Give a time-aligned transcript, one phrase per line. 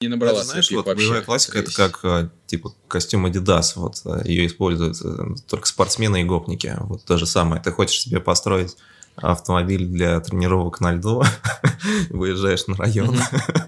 [0.00, 1.04] Не набрала Даже, знаешь, вот вообще.
[1.04, 5.66] боевая классика То это как э, типа костюм Adidas, вот э, ее используют э, только
[5.66, 6.74] спортсмены и гопники.
[6.80, 7.60] Вот то же самое.
[7.60, 8.76] Ты хочешь себе построить
[9.16, 11.22] автомобиль для тренировок на льду,
[12.10, 13.18] выезжаешь на район,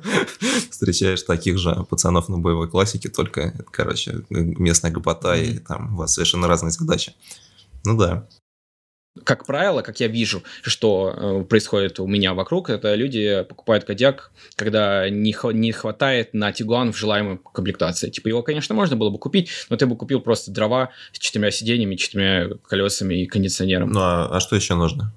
[0.71, 6.15] встречаешь таких же пацанов на боевой классике, только, короче, местная гопота, и там у вас
[6.15, 7.15] совершенно разные задачи.
[7.85, 8.27] Ну да.
[9.25, 14.33] Как правило, как я вижу, что э, происходит у меня вокруг, это люди покупают кодяк,
[14.57, 18.11] когда не, не хватает на Тигуан в желаемой комплектации.
[18.11, 21.51] Типа его, конечно, можно было бы купить, но ты бы купил просто дрова с четырьмя
[21.51, 23.91] сиденьями, четырьмя колесами и кондиционером.
[23.91, 25.15] Ну а, а что еще нужно?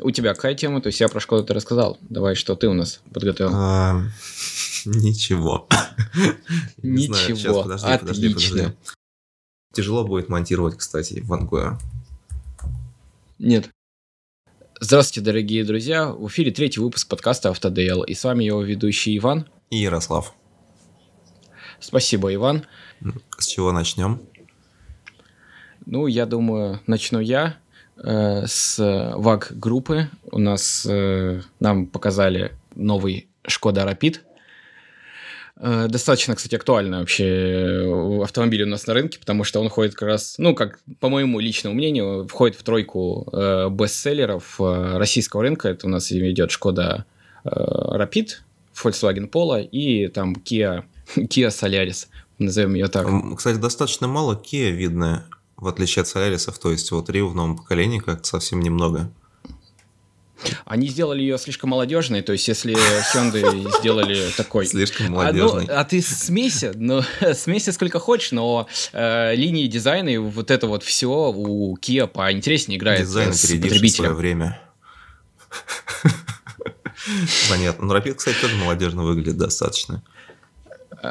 [0.00, 0.80] У тебя какая тема?
[0.82, 1.96] То есть я про школу ты рассказал.
[2.02, 3.52] Давай, что ты у нас подготовил?
[3.54, 4.02] А,
[4.84, 5.66] Ничего.
[6.82, 7.62] Ничего.
[7.62, 8.56] подожди, подожди, Отлично.
[8.56, 8.76] подожди.
[9.74, 11.78] Тяжело будет монтировать, кстати, в Вангое.
[13.38, 13.68] Нет.
[14.80, 16.10] Здравствуйте, дорогие друзья.
[16.10, 18.02] В эфире третий выпуск подкаста «Автодейл».
[18.02, 19.46] И с вами его ведущий Иван.
[19.68, 20.34] И Ярослав.
[21.78, 22.64] Спасибо, Иван.
[23.38, 24.22] С чего начнем?
[25.84, 27.58] Ну, я думаю, начну я
[28.02, 30.08] э, с ВАГ-группы.
[30.32, 34.20] У нас э, нам показали новый Шкода Rapid.
[35.58, 39.94] Э, Достаточно, кстати, актуальный вообще э, автомобиль у нас на рынке, потому что он ходит
[39.94, 45.42] как раз, ну, как по моему личному мнению, входит в тройку э, бестселлеров э, российского
[45.42, 45.68] рынка.
[45.68, 47.06] Это у нас идет Шкода
[47.44, 48.28] э, Rapid,
[48.74, 50.84] Volkswagen Polo и там Kia,
[51.16, 53.06] Kia Solaris, назовем ее так.
[53.36, 55.24] Кстати, достаточно мало Kia видно,
[55.56, 56.58] в отличие от Солярисов.
[56.58, 59.10] То есть вот Рио в новом поколении как-то совсем немного.
[60.64, 64.66] Они сделали ее слишком молодежной, то есть если Hyundai сделали такой...
[64.66, 67.02] Слишком А, ну, а ты смейся, ну,
[67.34, 72.78] смейся сколько хочешь, но э, линии дизайна и вот это вот все у Kia поинтереснее
[72.78, 74.14] играет Дизайн, с опередивший свое потребителем.
[74.14, 74.60] время.
[77.48, 77.86] Понятно.
[77.86, 80.02] Ну, Рапид, кстати, тоже молодежно выглядит достаточно.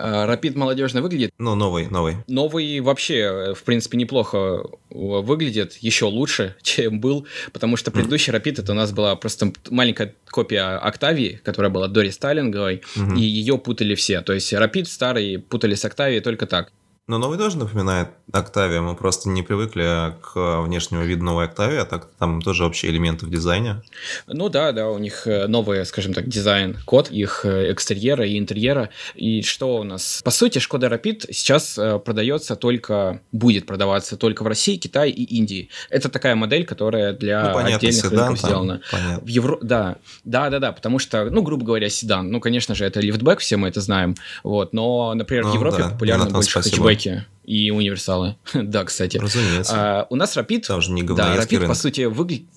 [0.04, 1.32] Э, Rapid молодежно выглядит.
[1.38, 2.18] Ну, новый, новый.
[2.28, 8.34] Новый вообще, э, в принципе, неплохо э, выглядит, еще лучше, чем был, потому что предыдущий
[8.34, 13.16] Rapid это у нас была просто маленькая копия Октавии, которая была до рестайлинговой, Мгм.
[13.16, 14.22] и ее путали все.
[14.22, 16.72] То есть Rapid старый путали с Октавией только так.
[17.08, 18.82] Но новый тоже напоминает Октавия.
[18.82, 23.28] Мы просто не привыкли к внешнему виду новой Октавии, а так там тоже общие элементы
[23.28, 23.84] в дизайне.
[24.26, 28.90] Ну да, да, у них э, новый, скажем так, дизайн-код их э, экстерьера и интерьера.
[29.14, 30.22] И что у нас?
[30.24, 35.24] По сути, Шкода Rapid сейчас э, продается только, будет продаваться только в России, Китае и
[35.38, 35.70] Индии.
[35.92, 38.82] Это такая модель, которая для ну, понятно, отдельных седан рынков там, сделана.
[38.92, 39.24] понятно.
[39.24, 39.60] В Евро...
[39.62, 42.32] Да, да, да, да, потому что, ну, грубо говоря, седан.
[42.32, 44.16] Ну, конечно же, это лифтбэк, все мы это знаем.
[44.44, 46.95] Вот, но, например, Ну в Европе да, Jonathan, больше спасибо.
[46.96, 48.38] Хэтчбеки и универсалы.
[48.54, 49.18] да, кстати.
[49.18, 49.74] Разумеется.
[49.76, 51.78] А, у нас Rapid Там же не да, говноедский Rapid, по рынок.
[51.78, 52.48] сути, выглядит...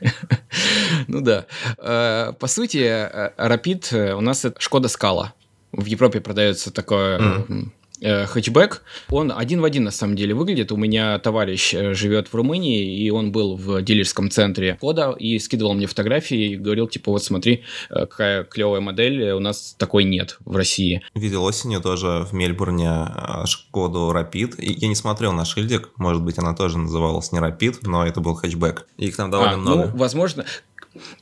[1.08, 1.46] ну да.
[1.78, 5.34] Э, По сути, э, Rapid э, у нас это Шкода Скала.
[5.72, 7.72] В Европе продается такой Мгм.
[8.02, 8.82] Э, хэтчбэк.
[9.10, 10.72] Он один в один на самом деле выглядит.
[10.72, 15.38] У меня товарищ э, живет в Румынии, и он был в дилерском центре Кода и
[15.38, 20.04] скидывал мне фотографии и говорил, типа, вот смотри, э, какая клевая модель, у нас такой
[20.04, 21.02] нет в России.
[21.14, 23.06] Видел осенью тоже в Мельбурне
[23.46, 24.12] Шкоду.
[24.58, 25.90] И я не смотрел на шильдик.
[25.96, 28.86] Может быть, она тоже называлась не Рапид, но это был хэтчбэк.
[28.98, 29.90] Их там довольно А, много.
[29.92, 30.44] Ну, возможно,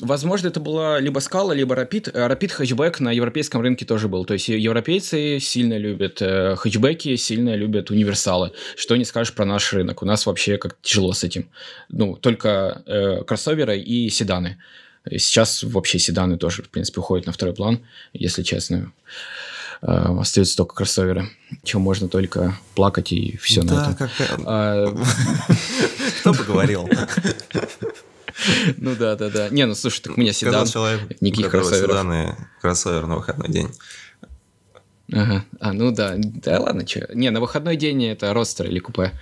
[0.00, 2.10] возможно, это была либо скала, либо Rapid.
[2.12, 4.24] Э, Rapid хэтчбэк на европейском рынке тоже был.
[4.24, 8.52] То есть европейцы сильно любят э, хэтчбеки, сильно любят универсалы.
[8.76, 10.02] Что не скажешь про наш рынок.
[10.02, 11.48] У нас вообще как тяжело с этим.
[11.88, 14.58] Ну, только э, кроссоверы и седаны.
[15.08, 17.80] Сейчас вообще седаны тоже, в принципе, уходят на второй план,
[18.12, 18.92] если честно.
[19.82, 21.28] Э, остаются только кроссоверы.
[21.64, 23.94] Чем можно только плакать и все на да, этом.
[23.96, 24.94] какая- А,
[26.20, 26.88] Кто бы говорил?
[28.76, 29.48] ну да, да, да.
[29.50, 30.66] Не, ну слушай, так у меня седан.
[31.20, 31.90] никаких кроссоверов.
[31.90, 33.68] седан и кроссовер на выходной день.
[35.12, 35.44] Ага.
[35.58, 36.14] А, ну да.
[36.16, 37.08] Да ладно, что.
[37.14, 39.12] Не, на выходной день это ростер или купе.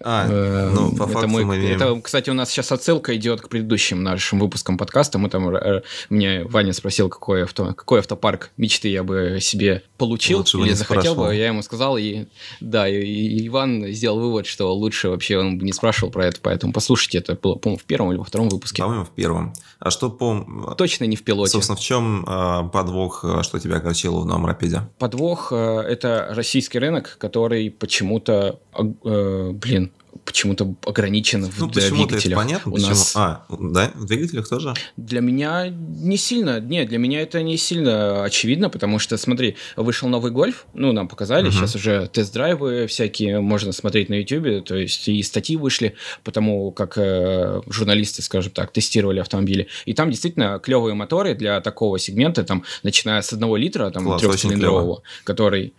[0.00, 1.76] А, Э, ну, по это факту мы имеем...
[1.76, 5.18] это, кстати, у нас сейчас отсылка идет к предыдущим нашим выпускам подкаста.
[5.18, 10.38] Мы там, э, мне Ваня спросил, какой, авто, какой автопарк мечты я бы себе получил
[10.38, 11.26] Лучше или захотел спрашивал.
[11.26, 11.34] бы.
[11.34, 12.26] Я ему сказал, и
[12.60, 16.38] да, и, и Иван сделал вывод, что лучше вообще он бы не спрашивал про это,
[16.40, 18.82] поэтому послушайте, это было, по-моему, в первом или во втором выпуске.
[18.82, 19.54] По-моему, в первом.
[19.78, 20.74] А что по...
[20.78, 21.52] Точно не в пилоте.
[21.52, 24.82] Собственно, в чем э, подвох, э, что тебя огорчило в новом Рапиде?
[24.98, 28.60] Подвох э, это российский рынок, который почему-то,
[29.04, 29.92] э, блин,
[30.24, 32.38] почему-то ограничен ну, в почему-то это двигателях.
[32.38, 32.90] понятно, У почему.
[32.90, 34.74] нас А, да, в двигателях тоже?
[34.96, 40.08] Для меня не сильно, нет, для меня это не сильно очевидно, потому что, смотри, вышел
[40.08, 41.52] новый гольф, ну, нам показали, Мгм.
[41.52, 46.98] сейчас уже тест-драйвы всякие можно смотреть на YouTube, то есть и статьи вышли, потому как
[46.98, 49.66] э, журналисты, скажем так, тестировали автомобили.
[49.86, 55.02] И там действительно клевые моторы для такого сегмента, там, начиная с одного литра, там, трехцилиндрового,
[55.24, 55.72] который...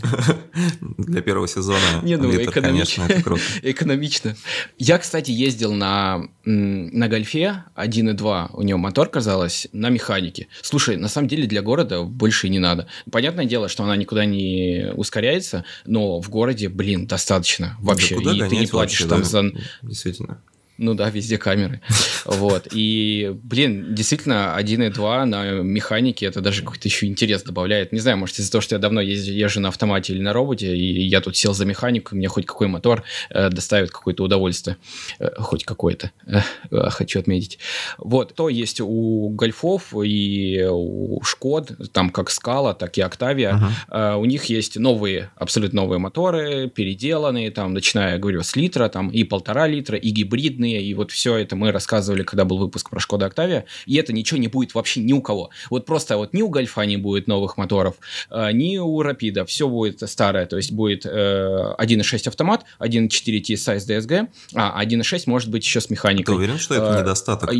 [0.98, 2.60] Для первого сезона Не, ну, литр, экономично.
[2.60, 3.42] конечно, это круто.
[3.62, 4.36] Экономично.
[4.78, 10.48] Я, кстати, ездил на, на гольфе 1.2, у него мотор, казалось, на механике.
[10.62, 12.86] Слушай, на самом деле для города больше и не надо.
[13.10, 18.16] Понятное дело, что она никуда не ускоряется, но в городе, блин, достаточно вообще.
[18.16, 19.24] Да куда и ты не платишь вообще, там да?
[19.24, 19.60] за...
[19.82, 20.42] Действительно.
[20.78, 21.80] Ну да, везде камеры.
[22.24, 22.68] Вот.
[22.70, 27.90] И, блин, действительно, 1.2 на механике это даже какой-то еще интерес добавляет.
[27.92, 30.76] Не знаю, может, из-за того, что я давно езжу, езжу на автомате или на роботе,
[30.76, 34.76] и я тут сел за механику, и мне хоть какой мотор э, доставит какое-то удовольствие.
[35.18, 36.12] Э, хоть какое-то.
[36.26, 37.58] Э, э, хочу отметить.
[37.98, 38.34] Вот.
[38.34, 43.72] То есть у гольфов и у Шкод, там как Скала, так и Октавия, Ага.
[43.90, 49.10] Uh, у них есть новые, абсолютно новые моторы, переделанные, там, начиная, говорю, с литра, там,
[49.10, 53.00] и полтора литра, и гибридные, и вот все это мы рассказывали, когда был выпуск про
[53.00, 55.50] Шкода Октавия, и это ничего не будет вообще ни у кого.
[55.70, 57.96] Вот просто вот ни у Гольфа не будет новых моторов,
[58.30, 63.08] а, ни у Рапида, все будет старое, то есть будет э, 1.6 автомат, 1.4
[63.42, 66.34] TSI с DSG, а 1.6 может быть еще с Ты механикой.
[66.34, 67.50] уверен, что это А, недостаток?
[67.50, 67.54] А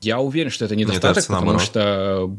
[0.00, 1.66] Я уверен, что это недостаток, кажется, потому наоборот.
[1.68, 2.36] что...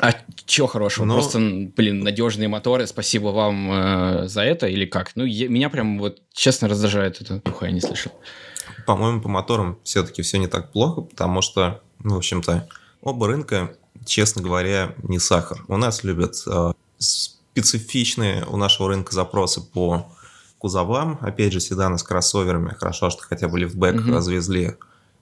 [0.00, 0.12] А
[0.46, 1.04] чего хорошего?
[1.06, 5.12] Ну- Просто, блин, надежные моторы, спасибо вам э, за это или как?
[5.16, 7.42] Ну, я- меня прям вот честно раздражает это.
[7.48, 8.12] Ух, я не слышал.
[8.86, 12.68] По-моему, по моторам все-таки все не так плохо, потому что, ну, в общем-то,
[13.02, 13.74] оба рынка,
[14.06, 15.64] честно говоря, не сахар.
[15.68, 20.06] У нас любят э, специфичные у нашего рынка запросы по
[20.58, 21.18] кузовам.
[21.20, 22.74] Опять же, седаны с кроссоверами.
[22.78, 24.14] Хорошо, что хотя бы лифтбэк Мгм.
[24.14, 24.76] развезли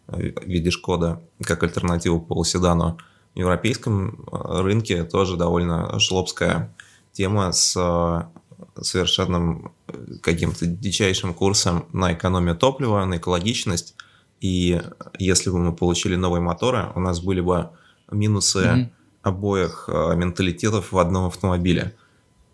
[0.08, 2.98] э, в виде Шкода как альтернативу полуседану.
[3.36, 6.74] Европейском э, рынке тоже довольно жлобская
[7.12, 9.92] тема с э, совершенным э,
[10.22, 13.94] каким-то дичайшим курсом на экономию топлива, на экологичность.
[14.40, 14.80] И
[15.18, 17.70] если бы мы получили новые моторы, у нас были бы
[18.10, 18.90] минусы Мгм.
[19.22, 21.94] обоих менталитетов в одном автомобиле.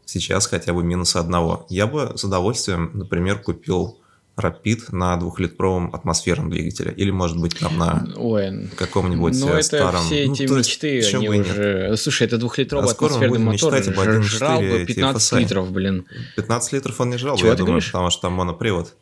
[0.04, 1.66] Сейчас хотя бы минус одного.
[1.68, 3.98] Я бы с удовольствием, например, купил
[4.36, 6.92] Rapid на двухлитровом атмосферном двигателе.
[6.96, 10.00] Или, может быть, там на Ой, каком-нибудь ну э, это старом...
[10.04, 11.50] все Ну, эти есть, мечты, почему они и нет?
[11.50, 11.96] уже...
[11.98, 15.40] Слушай, это двухлитровый А атмосферный мотор, мечтать об ж- 1.4 жрал бы 15 TFSI.
[15.40, 16.06] литров, блин.
[16.36, 17.92] 15 литров он не жрал, Чего я думаю, говоришь?
[17.92, 18.94] потому что там монопривод.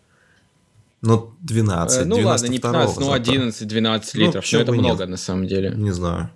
[1.02, 2.00] Ну, 12.
[2.00, 3.32] Э, ну ладно, не 92 15, ну зато.
[3.66, 4.84] 11-12 Ну, литров, почему это и нет?
[4.84, 5.72] много на самом деле.
[5.76, 6.30] Не знаю.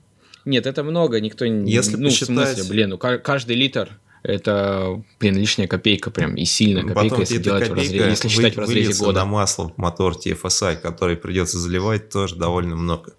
[0.44, 1.70] Нет, это много, никто не...
[1.70, 6.34] Если ну, в посчитать- смысле, блин, ну ка- каждый литр это, блин, лишняя копейка прям,
[6.34, 9.20] и сильная копейка, Потом если делать в разрезе, если считать в разрезе года.
[9.20, 13.12] на масло мотор TFSI, который придется заливать, тоже довольно много.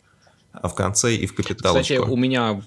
[0.52, 1.84] А в конце и в капиталочку.
[1.84, 2.60] Кстати, у меня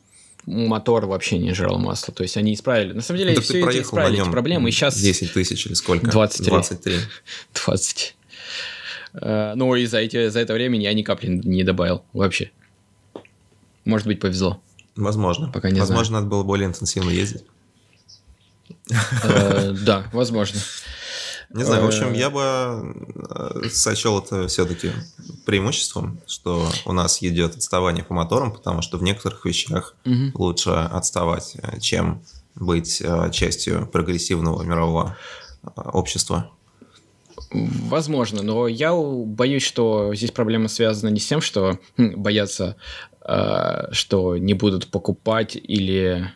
[0.46, 2.92] мотор вообще не жрал масло, то есть они исправили.
[2.92, 5.74] На самом деле, так все эти на исправили эти проблемы, и сейчас 10 тысяч или
[5.74, 6.06] сколько?
[6.08, 6.48] 23.
[6.48, 6.96] 23.
[7.64, 8.16] 20.
[9.14, 12.52] Э, Ну, и за, эти, за это время я ни капли не добавил вообще.
[13.84, 14.62] Может быть, повезло.
[14.94, 15.50] Возможно.
[15.50, 17.42] Пока не Возможно, надо было более интенсивно ездить.
[19.24, 20.60] Э, Да, возможно.
[21.50, 22.42] Не знаю, в Э, общем, я бы
[23.64, 24.92] э, сочел это все-таки
[25.46, 29.94] преимуществом, что у нас идет отставание по моторам, потому что в некоторых вещах
[30.34, 32.22] лучше отставать, чем
[32.54, 35.16] быть частью прогрессивного мирового
[35.76, 36.50] общества.
[37.50, 42.76] Возможно, но я боюсь, что здесь проблема связана не с тем, что хм, боятся,
[43.92, 46.30] что не будут покупать или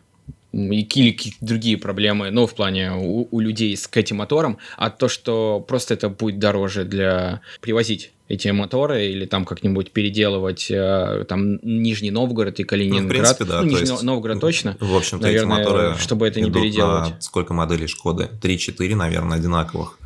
[0.53, 4.59] и- или какие-то другие проблемы, ну, в плане у, у людей с к этим моторам,
[4.77, 10.71] а то, что просто это будет дороже для привозить эти моторы или там как-нибудь переделывать
[10.71, 13.09] э, там Нижний Новгород и Ну, в Калининград.
[13.09, 13.57] принципе, да.
[13.61, 14.77] Ну, то Нижний есть, Новгород точно.
[14.81, 17.11] В общем-то, Наверное, эти моторы чтобы это не переделывать.
[17.11, 18.31] на сколько моделей Шкоды?
[18.41, 19.99] 3-4, наверное, одинаковых.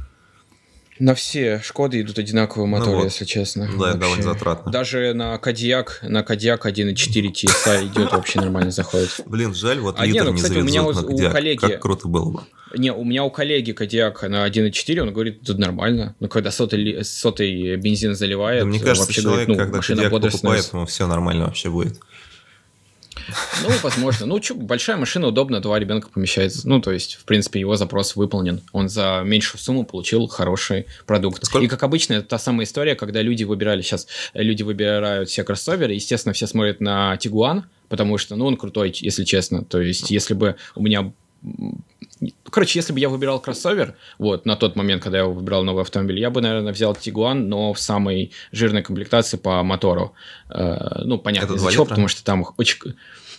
[0.99, 3.05] На все Шкоды идут одинаковые моторы, Ну вот.
[3.05, 3.67] если честно.
[3.67, 3.99] Да, Вообще.
[3.99, 4.73] довольно затратно.
[4.73, 6.95] Даже на Кадьяк, на Кадьяк 1.4
[7.33, 9.21] TSI идет вообще нормально заходит.
[9.26, 11.33] Блин, жаль, вот А не, литр ну, не кстати, у меня завезут у- на у
[11.33, 12.41] коллеги- Как круто было бы.
[12.76, 16.15] Не, у меня у коллеги Кадьяк на 1.4, он говорит, тут нормально.
[16.21, 20.11] Ну, когда сотый, сотый бензин заливает, Да мне кажется, вообще человек, говорит, ну, когда машина
[20.11, 22.00] бодро покупает, ему все нормально вообще будет.
[23.63, 24.27] Ну, возможно.
[24.27, 26.69] Ну, чё, большая машина, удобно, два ребенка помещается.
[26.69, 28.61] Ну, то есть, в принципе, его запрос выполнен.
[28.73, 31.45] Он за меньшую сумму получил хороший продукт.
[31.45, 31.65] Сколько?
[31.65, 35.95] И, как обычно, это та самая история, когда люди выбирали сейчас, люди выбирают все кроссоверы,
[35.95, 39.65] естественно, все смотрят на Тигуан, потому что, ну, он крутой, если честно.
[39.65, 41.13] То есть, если бы у меня
[42.50, 46.19] Короче, если бы я выбирал кроссовер, вот, на тот момент, когда я выбирал новый автомобиль,
[46.19, 50.15] я бы, наверное, взял Тигуан, но в самой жирной комплектации по мотору.
[50.49, 52.79] Э, ну, понятно, из-за чего, потому что там очень...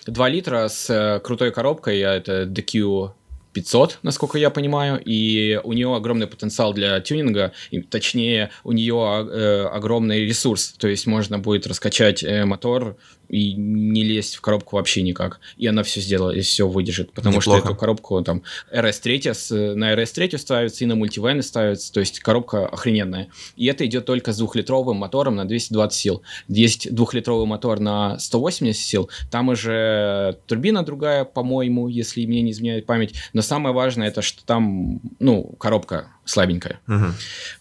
[0.06, 3.12] 2 литра с э, крутой коробкой, а это DQ
[3.58, 9.28] 500, насколько я понимаю, и у нее огромный потенциал для тюнинга, и, точнее, у нее
[9.28, 12.98] э, огромный ресурс, то есть можно будет раскачать э, мотор
[13.30, 15.40] и не лезть в коробку вообще никак.
[15.58, 17.12] И она все сделала, и все выдержит.
[17.12, 17.60] Потому Неплохо.
[17.60, 18.44] что эту коробку там
[18.74, 21.92] RS3 на RS3 ставится и на мультивены ставится.
[21.92, 23.30] То есть коробка охрененная.
[23.56, 26.22] И это идет только с двухлитровым мотором на 220 сил.
[26.48, 29.10] Есть двухлитровый мотор на 180 сил.
[29.32, 33.16] Там уже турбина другая, по-моему, если мне не изменяет память.
[33.34, 36.80] Но самое важное, это что там, ну, коробка слабенькая.
[36.88, 37.06] Угу.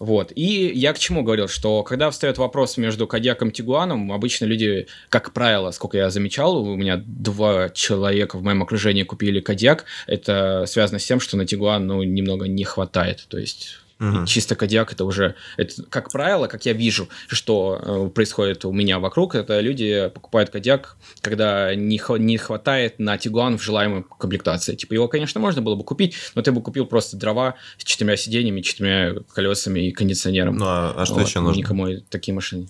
[0.00, 0.32] Вот.
[0.34, 4.88] И я к чему говорил, что когда встает вопрос между Кадьяком и Тигуаном, обычно люди,
[5.08, 10.64] как правило, сколько я замечал, у меня два человека в моем окружении купили Кадьяк, это
[10.66, 13.24] связано с тем, что на Тигуан, ну, немного не хватает.
[13.28, 14.26] То есть Угу.
[14.26, 18.98] Чисто кодиак это уже, это, как правило, как я вижу, что э, происходит у меня
[18.98, 24.74] вокруг, это люди покупают кодиак, когда не, не хватает на Тигуан в желаемой комплектации.
[24.74, 28.16] Типа его, конечно, можно было бы купить, но ты бы купил просто дрова с четырьмя
[28.16, 30.56] сиденьями, четырьмя колесами и кондиционером.
[30.56, 31.58] Ну а, а что вот, еще нужно?
[31.58, 32.68] Никому такие машины.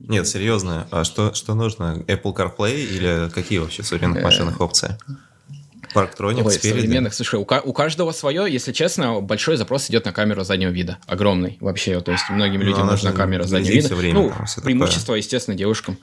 [0.00, 2.04] Нет, серьезно, а что, что нужно?
[2.08, 4.96] Apple CarPlay или какие вообще в современных э, машинах опции?
[5.94, 6.80] Парктроник спереди.
[6.80, 10.98] современных, слушай, у, у каждого свое, если честно, большой запрос идет на камеру заднего вида,
[11.06, 13.94] огромный вообще, то есть многим людям Но нужна камера заднего вида.
[13.94, 15.18] Время, ну, преимущество, такое.
[15.18, 15.98] естественно, девушкам.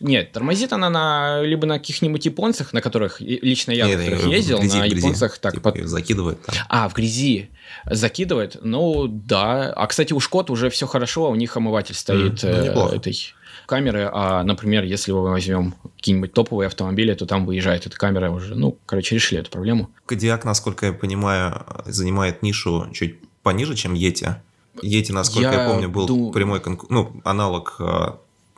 [0.00, 4.58] Нет, тормозит она на либо на каких-нибудь японцах, на которых лично я Нет, которых ездил,
[4.60, 5.88] грязи, на японцах так типа, под...
[5.88, 6.42] закидывает.
[6.42, 6.54] Там.
[6.68, 7.50] А в грязи
[7.86, 9.72] закидывает, ну да.
[9.72, 13.34] А кстати у Шкот уже все хорошо, у них омыватель стоит mm, ну, э, этой
[13.68, 18.54] камеры, а, например, если мы возьмем какие-нибудь топовые автомобили, то там выезжает эта камера уже,
[18.54, 19.90] ну, короче, решили эту проблему.
[20.06, 24.36] Кодиак, насколько я понимаю, занимает нишу чуть пониже, чем Yeti.
[24.82, 26.32] Yeti, насколько я, я помню, был дум...
[26.32, 26.86] прямой конку...
[26.88, 27.76] ну, аналог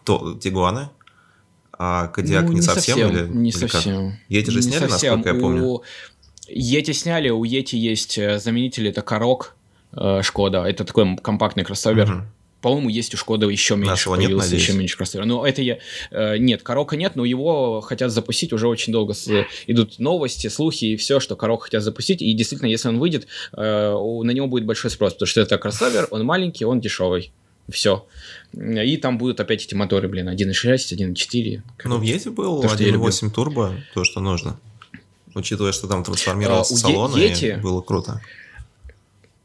[0.04, 0.92] то, Тигуана,
[1.72, 4.10] а Кодиак ну, не, не совсем, совсем или не или совсем.
[4.10, 4.30] Как?
[4.30, 5.14] Yeti же сняли, совсем.
[5.16, 5.64] насколько я помню.
[5.64, 5.82] У...
[6.48, 9.56] Yeti сняли, у Yeti есть э, заменитель, это Корок
[9.92, 12.12] э, Шкода, это такой компактный кроссовер.
[12.12, 12.22] Угу.
[12.60, 15.26] По-моему, есть у Шкода еще меньше Нашего нет, еще меньше кроссовера.
[15.26, 15.78] Но это я...
[16.10, 19.14] Э, нет, Корока нет, но его хотят запустить уже очень долго.
[19.14, 22.20] С, идут новости, слухи и все, что Корока хотят запустить.
[22.20, 26.08] И действительно, если он выйдет, э, на него будет большой спрос, потому что это кроссовер,
[26.10, 27.32] он маленький, он дешевый.
[27.70, 28.06] Все.
[28.52, 31.62] И там будут опять эти моторы, блин, 1.6, 1.4.
[31.84, 34.58] Ну, в Езе был 1.8 турбо, то, что нужно.
[35.34, 38.20] Учитывая, что там трансформировался а, салон, и было круто.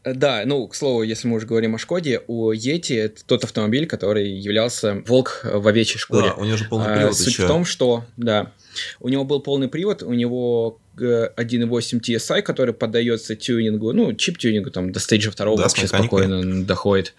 [0.05, 3.43] Э, да, ну, к слову, если мы уже говорим о Шкоде, у Yeti это тот
[3.43, 6.27] автомобиль, который являлся волк в овечьей шкуре.
[6.29, 7.45] Да, у него же полный привод а, Суть еще.
[7.45, 8.51] в том, что, да,
[8.99, 14.91] у него был полный привод, у него 1.8 TSI, который поддается тюнингу, ну, чип-тюнингу, там,
[14.91, 17.15] до стейджа второго да, вообще спокойно доходит.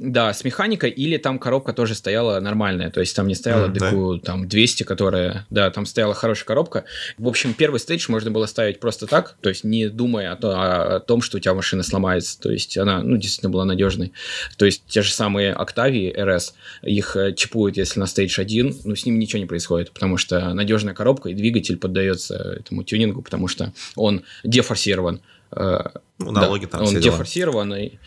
[0.00, 3.72] Да, с механикой, или там коробка тоже стояла нормальная, то есть там не стояла mm,
[3.72, 4.20] ДКУ, да?
[4.20, 6.84] там 200, которая, да, там стояла хорошая коробка.
[7.18, 10.50] В общем, первый стейдж можно было ставить просто так, то есть не думая о, то,
[10.96, 14.12] о том, что у тебя машина сломается, то есть она, ну, действительно была надежной.
[14.56, 16.52] То есть те же самые Octavia RS,
[16.82, 20.54] их э, чипуют, если на стейдж 1, но с ними ничего не происходит, потому что
[20.54, 25.22] надежная коробка и двигатель поддается этому тюнингу, потому что он дефорсирован.
[25.50, 25.80] Э,
[26.18, 27.98] ну, налоги да, там Он дефорсированный.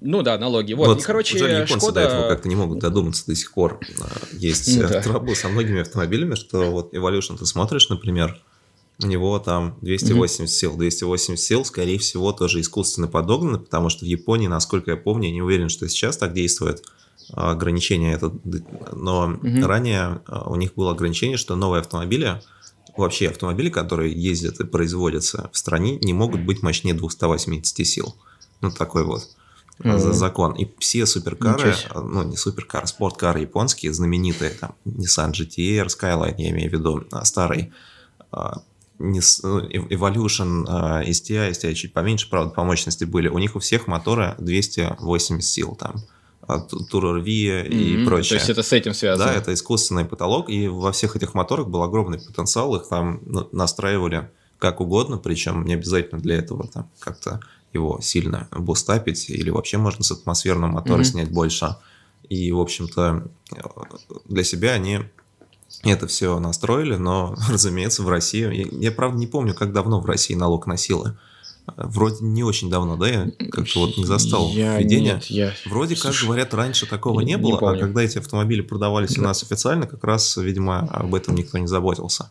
[0.00, 0.72] Ну да, налоги.
[0.72, 1.94] Вот, вот и, короче, жаль, японцы Шкода...
[1.94, 3.80] до этого как-то не могут додуматься до сих пор.
[3.82, 5.00] Э, есть ну, да.
[5.00, 8.40] трабл со многими автомобилями, что вот Evolution ты смотришь, например,
[9.02, 10.46] у него там 280 mm-hmm.
[10.46, 10.76] сил.
[10.76, 15.34] 280 сил, скорее всего, тоже искусственно подогнаны, потому что в Японии, насколько я помню, я
[15.34, 16.84] не уверен, что сейчас так действует,
[17.32, 18.32] ограничение это,
[18.92, 19.66] но mm-hmm.
[19.66, 22.40] ранее э, у них было ограничение, что новые автомобили,
[22.96, 28.16] вообще автомобили, которые ездят и производятся в стране, не могут быть мощнее 280 сил.
[28.60, 29.28] Ну, такой вот
[29.80, 30.12] mm-hmm.
[30.12, 30.52] закон.
[30.54, 36.70] И все суперкары, ну, не суперкары, спорткары японские, знаменитые, там, Nissan GTR, Skyline, я имею
[36.70, 37.72] в виду, а, старый,
[38.32, 38.60] а,
[38.98, 43.28] ну, Evolution, а, STI, STI чуть поменьше, правда, по мощности были.
[43.28, 45.96] У них у всех моторы 280 сил там.
[46.90, 47.68] Турорви mm-hmm.
[47.68, 48.30] и прочее.
[48.30, 49.26] То есть это с этим связано?
[49.26, 53.46] Да, это искусственный потолок, и во всех этих моторах был огромный потенциал, их там ну,
[53.52, 57.40] настраивали как угодно, причем не обязательно для этого там как-то
[57.72, 61.04] его сильно бустапить, или вообще можно с атмосферного мотора mm-hmm.
[61.04, 61.76] снять больше.
[62.28, 63.28] И, в общем-то,
[64.26, 65.00] для себя они
[65.84, 68.52] это все настроили, но, разумеется, в России...
[68.52, 71.16] Я, я, правда, не помню, как давно в России налог на силы.
[71.76, 75.14] Вроде не очень давно, да, я как-то вот не застал я, введение.
[75.14, 75.52] Нет, я...
[75.66, 79.14] Вроде Слушай, как говорят, раньше такого не, не было, не а когда эти автомобили продавались
[79.14, 79.20] да.
[79.20, 82.30] у нас официально, как раз, видимо, об этом никто не заботился.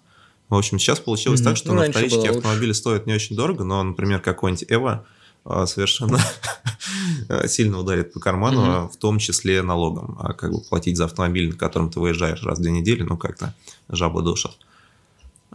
[0.49, 1.49] В общем, сейчас получилось Мгм.
[1.49, 2.31] так, что Ну, на вторичке лучше.
[2.31, 5.05] автомобили стоят не очень дорого, но, например, какой-нибудь Эва а,
[5.65, 6.19] совершенно
[7.47, 10.17] сильно ударит по карману, а в том числе налогом.
[10.19, 13.17] А как бы платить за автомобиль, на котором ты выезжаешь раз в две недели, ну
[13.17, 13.53] как-то
[13.89, 14.57] жаба душат.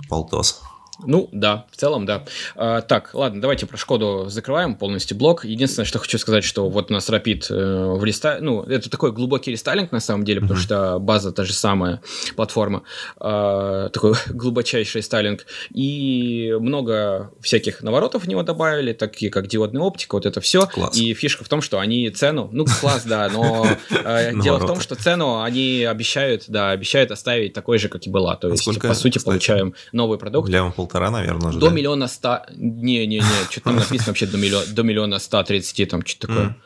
[0.09, 0.63] Полтос.
[1.01, 2.25] Ну, да, в целом, да.
[2.55, 5.45] А, так, ладно, давайте про Шкоду закрываем полностью блок.
[5.45, 8.39] Единственное, что хочу сказать, что вот у нас Rapid э, в реста...
[8.41, 12.03] Ну, это такой глубокий рестайлинг на самом деле, потому что база та же самая,
[12.37, 12.83] платформа.
[13.19, 15.47] А, такой глубочайший рестайлинг.
[15.71, 20.67] И много всяких наворотов в него добавили, такие как диодная оптика, вот это все.
[20.67, 20.97] Класс.
[20.97, 22.51] И фишка в том, что они цену...
[22.53, 27.55] Ну, класс, да, но э, дело в том, что цену они обещают, да, обещают оставить
[27.55, 28.37] такой же, как и была.
[28.37, 30.51] То А есть, по сути, получаем новый продукт.
[30.93, 31.59] Полтора, наверное, уже.
[31.59, 31.75] До да?
[31.75, 32.47] миллиона ста...
[32.55, 36.57] Не-не-не, что-то там написано вообще до миллиона, до миллиона ста тридцати, там что-то такое.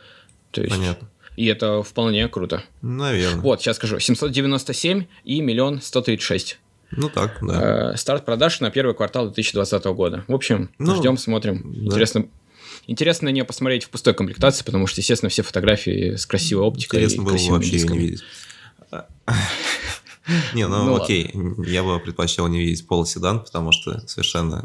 [0.50, 1.09] То есть, Понятно.
[1.37, 2.64] и это вполне круто.
[2.83, 3.40] Наверное.
[3.40, 6.59] Вот, сейчас скажу, 797 и миллион 136.
[6.90, 7.92] Ну так, да.
[7.92, 10.25] Э, старт продаж на первый квартал 2020 года.
[10.26, 11.62] В общем, Ну, ждем, смотрим.
[11.64, 11.87] да.
[11.87, 12.26] Интересно,
[12.88, 17.00] интересно на нее посмотреть в пустой комплектации, потому что, естественно, все фотографии с красивой оптикой
[17.00, 18.23] Интересно и было вообще ее не видеть.
[20.54, 21.30] Не, ну, Ну окей,
[21.66, 24.64] я бы предпочел не видеть полоседан, потому что совершенно,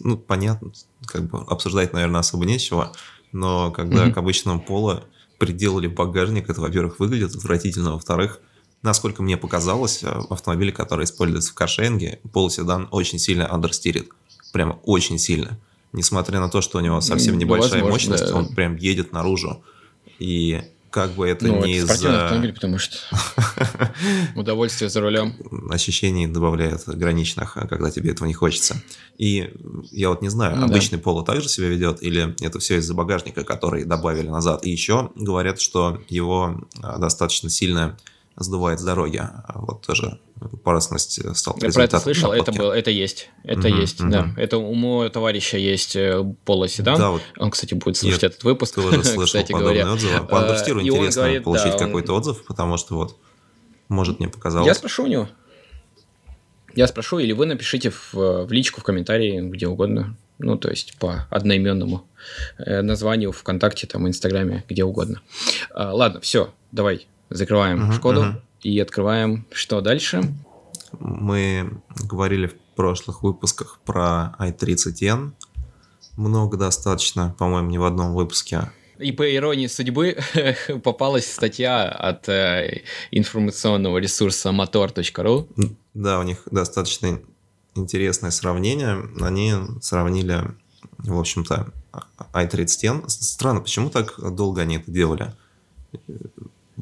[0.00, 0.72] ну, понятно,
[1.06, 2.92] как бы обсуждать, наверное, особо нечего,
[3.32, 4.14] но когда Мгм.
[4.14, 5.04] к обычному поло
[5.38, 8.40] приделали багажник, это, во-первых, выглядит отвратительно, во-вторых,
[8.82, 14.10] насколько мне показалось, э, автомобили, которые используются в каршеринге, полоседан очень сильно андерстирит,
[14.52, 15.58] прямо очень сильно.
[15.92, 18.34] Несмотря на то, что у него совсем Ну, небольшая возможно, мощность, да.
[18.36, 19.62] он прям едет наружу.
[20.18, 22.96] И как бы это Ну, не это из-за автомобиль, потому что
[24.36, 25.34] удовольствие за рулем.
[25.70, 28.76] ощущений добавляет граничных, а когда тебе этого не хочется.
[29.18, 29.50] И
[29.90, 30.74] я вот не знаю, Ну да.
[30.74, 34.64] обычный поло также себя ведет, или это все из-за багажника, который добавили назад.
[34.66, 37.96] И еще говорят, что его а, достаточно сильно
[38.38, 39.22] сдувает с дороги.
[39.54, 40.20] Вот тоже
[40.62, 44.10] парусность э, стал Я про это слышал, это было, это есть, это Мгм, есть, мгм.
[44.10, 44.30] да.
[44.36, 46.98] Это у моего товарища есть э, полоседан.
[46.98, 49.92] Да, вот Он, кстати, будет слушать Я этот выпуск, тоже слышал кстати подобные говоря.
[49.94, 50.26] отзывы.
[50.26, 53.16] По андерстиру он интересно говорит, получить да, он- какой-то отзыв, потому что вот,
[53.88, 54.76] может, мне Я показалось.
[54.76, 55.28] спрошу у него.
[56.74, 60.16] Я спрошу, или вы напишите в, в личку, в комментарии, где угодно.
[60.38, 62.06] Ну, то есть по одноименному
[62.58, 65.22] э, названию ВКонтакте, там, Инстаграме, где угодно.
[65.72, 68.40] А, ладно, все, давай закрываем Мгм, Шкоду мгм.
[68.62, 70.22] и открываем, что дальше.
[71.00, 75.32] Мы говорили в прошлых выпусках про i30N.
[76.16, 78.70] Много достаточно, по-моему, не в одном выпуске.
[78.98, 80.16] И по иронии судьбы
[80.82, 85.48] попалась статья от э, информационного ресурса motor.ru.
[85.94, 87.20] Да, у них достаточно
[87.74, 89.02] интересное сравнение.
[89.20, 90.42] Они сравнили,
[90.98, 91.72] в общем-то,
[92.32, 93.04] i30N.
[93.08, 95.32] Странно, почему так долго они это делали?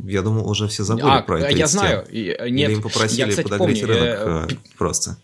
[0.04, 1.56] Я думал, уже все забыли А, про i30N.
[1.56, 2.06] я знаю.
[2.10, 5.16] э, Нет, Или им попросили я, кстати, подогреть помню, рынок э, э, просто.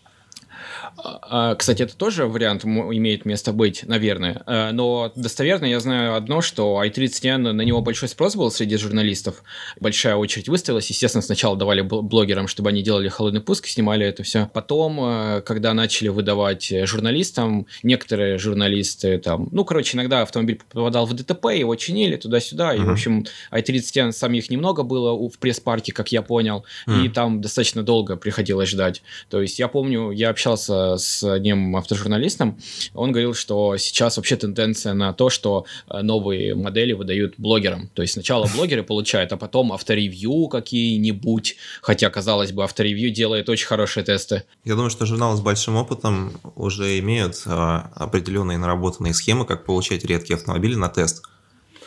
[1.03, 4.43] А, Кстати, это тоже вариант имеет место быть, наверное.
[4.45, 9.43] Э, Но достоверно я знаю одно, что i30N, на него большой спрос был среди журналистов.
[9.79, 10.89] Большая очередь выставилась.
[10.89, 14.49] Естественно, сначала давали бл- блогерам, чтобы они делали холодный пуск, снимали это все.
[14.53, 19.49] Потом, э, когда начали выдавать журналистам, некоторые журналисты там...
[19.51, 22.75] Ну, короче, иногда автомобиль попадал в ДТП, его чинили туда-сюда.
[22.75, 26.65] И, в общем, i30N самих немного было в пресс-парке, как я понял.
[26.87, 27.11] И М.
[27.11, 29.01] там достаточно долго приходилось ждать.
[29.29, 32.59] То есть я помню, я общался с одним автожурналистом,
[32.93, 37.89] он говорил, что сейчас вообще тенденция на то, что э, новые модели выдают блогерам.
[37.93, 43.67] То есть сначала блогеры получают, а потом авторевью какие-нибудь, хотя, казалось бы, авторевью делает очень
[43.67, 44.43] хорошие тесты.
[44.63, 50.05] Я думаю, что журналы с большим опытом уже имеют а, определенные наработанные схемы, как получать
[50.05, 51.23] редкие автомобили на тест.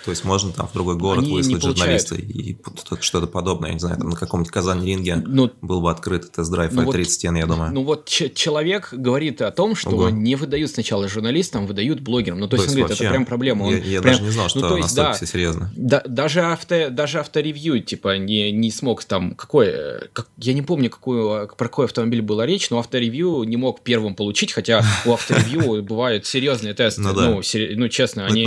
[0.04, 2.56] То есть можно там в другой город Они выслать журналиста и
[3.00, 6.84] что-то подобное, я не знаю, там на каком-нибудь Казань-ринге Ну, был бы открыт тест-драйв Ну
[6.84, 7.72] вот- i30N, я думаю.
[7.72, 10.10] Ну вот человек говорит о том, что Ого.
[10.10, 12.38] не выдают сначала журналистам, выдают блогерам.
[12.38, 13.64] Ну то, есть, он говорит, это прям проблема.
[13.64, 15.16] Он Я, я прям- даже не знал, что ну, то есть, настолько да.
[15.16, 15.72] все серьезно.
[15.76, 20.62] Да, даже, авто, даже авторевью, типа, не, не смог там, какой, э, как, я не
[20.62, 25.12] помню, какую, про какой автомобиль была речь, но авторевью не мог первым получить, хотя у
[25.12, 27.40] авторевью бывают серьезные тесты, Ну ну,
[27.76, 28.44] ну, честно, Ну, они,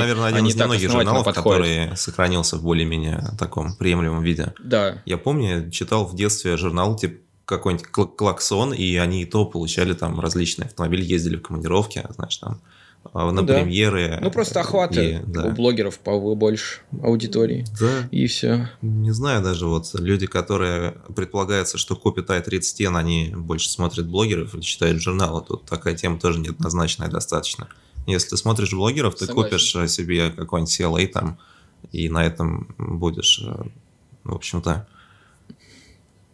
[0.53, 1.46] так основательно подходят.
[1.53, 4.53] Который сохранился в более-менее таком приемлемом виде.
[4.63, 9.25] Да, Я помню, я читал в детстве журнал типа какой-нибудь кл- клаксон, и они и
[9.25, 12.59] то получали там различные автомобили, ездили в командировки, знаешь, там
[13.13, 13.53] а, на Ну да.
[13.61, 14.19] премьеры.
[14.21, 15.45] ну просто охваты И, да.
[15.45, 18.69] у блогеров побольше аудитории, Да, и все.
[18.81, 24.61] не знаю даже, вот люди, которые предполагается, что купят i30N, они больше смотрят блогеров или
[24.61, 27.69] читают журналы, тут такая тема тоже неоднозначная достаточно.
[28.07, 29.51] Если ты смотришь блогеров, ты Согласен.
[29.51, 31.37] купишь э, себе какой-нибудь CLA там,
[31.91, 33.63] и на этом будешь, э,
[34.23, 34.87] в общем-то,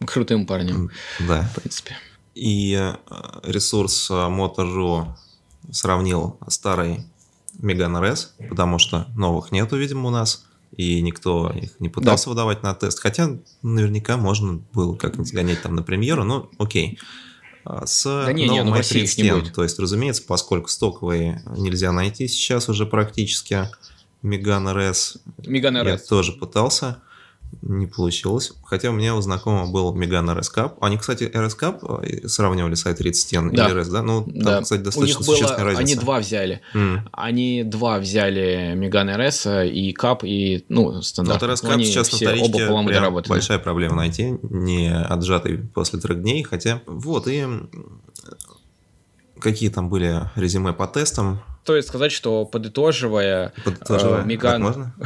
[0.06, 1.42] Крутым парнем, да.
[1.42, 1.96] в принципе.
[2.34, 2.94] И э,
[3.42, 5.14] ресурс Motor.ru
[5.70, 7.04] сравнил старый
[7.60, 12.30] Megane RS, потому что новых нету, видимо, у нас, и никто их не пытался да.
[12.30, 13.00] выдавать на тест.
[13.00, 16.98] Хотя наверняка можно было как-нибудь гонять там на премьеру, но окей.
[17.64, 22.28] А с да не, новым не, ну, i30 то есть, разумеется, поскольку стоковые нельзя найти
[22.28, 23.68] сейчас уже практически,
[24.22, 25.88] Megane RS, Megane RS.
[25.88, 27.02] я тоже пытался,
[27.62, 28.52] не получилось.
[28.64, 30.72] Хотя у меня у знакомого был Megane RS Cup.
[30.80, 33.68] Они, кстати, RS Cup э, сравнивали с i30 да.
[33.68, 34.02] и RS, да?
[34.02, 34.62] Ну, там, да.
[34.62, 35.92] кстати, достаточно у них существенная было, разница.
[35.92, 36.60] Они два взяли.
[36.74, 36.98] Mm.
[37.12, 41.42] Они два взяли Megane RS и Cup, и, ну, стандарт.
[41.42, 45.98] Вот RS Cup они сейчас на вторичке оба прям большая проблема найти, не отжатый после
[45.98, 46.82] трех дней, хотя...
[46.86, 47.46] Вот, и
[49.40, 51.40] какие там были резюме по тестам?
[51.62, 54.62] Стоит сказать, что подытоживая, подытоживая э, Меган...
[54.62, 54.94] можно?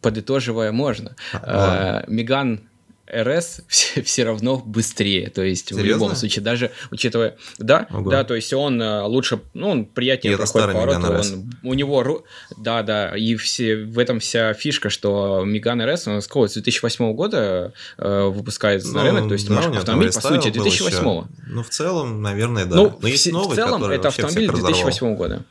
[0.00, 1.16] подытоживая, можно.
[1.32, 2.60] А, Меган
[3.12, 5.82] РС все, все равно быстрее, то есть Серьезно?
[5.82, 8.10] в любом случае, даже учитывая, да, Ого.
[8.10, 12.24] да, то есть он э, лучше, ну, он приятнее и проходит поворот, он, у него,
[12.56, 16.54] да, да, и все, в этом вся фишка, что Меган РС, он с какого, с
[16.54, 21.24] 2008 года э, выпускается ну, на рынок, то есть да, автомобиль, по сути, 2008 -го.
[21.46, 22.76] Ну, в целом, наверное, да.
[22.76, 25.44] Ну, Но есть в, новый, в целом, это автомобиль 2008 года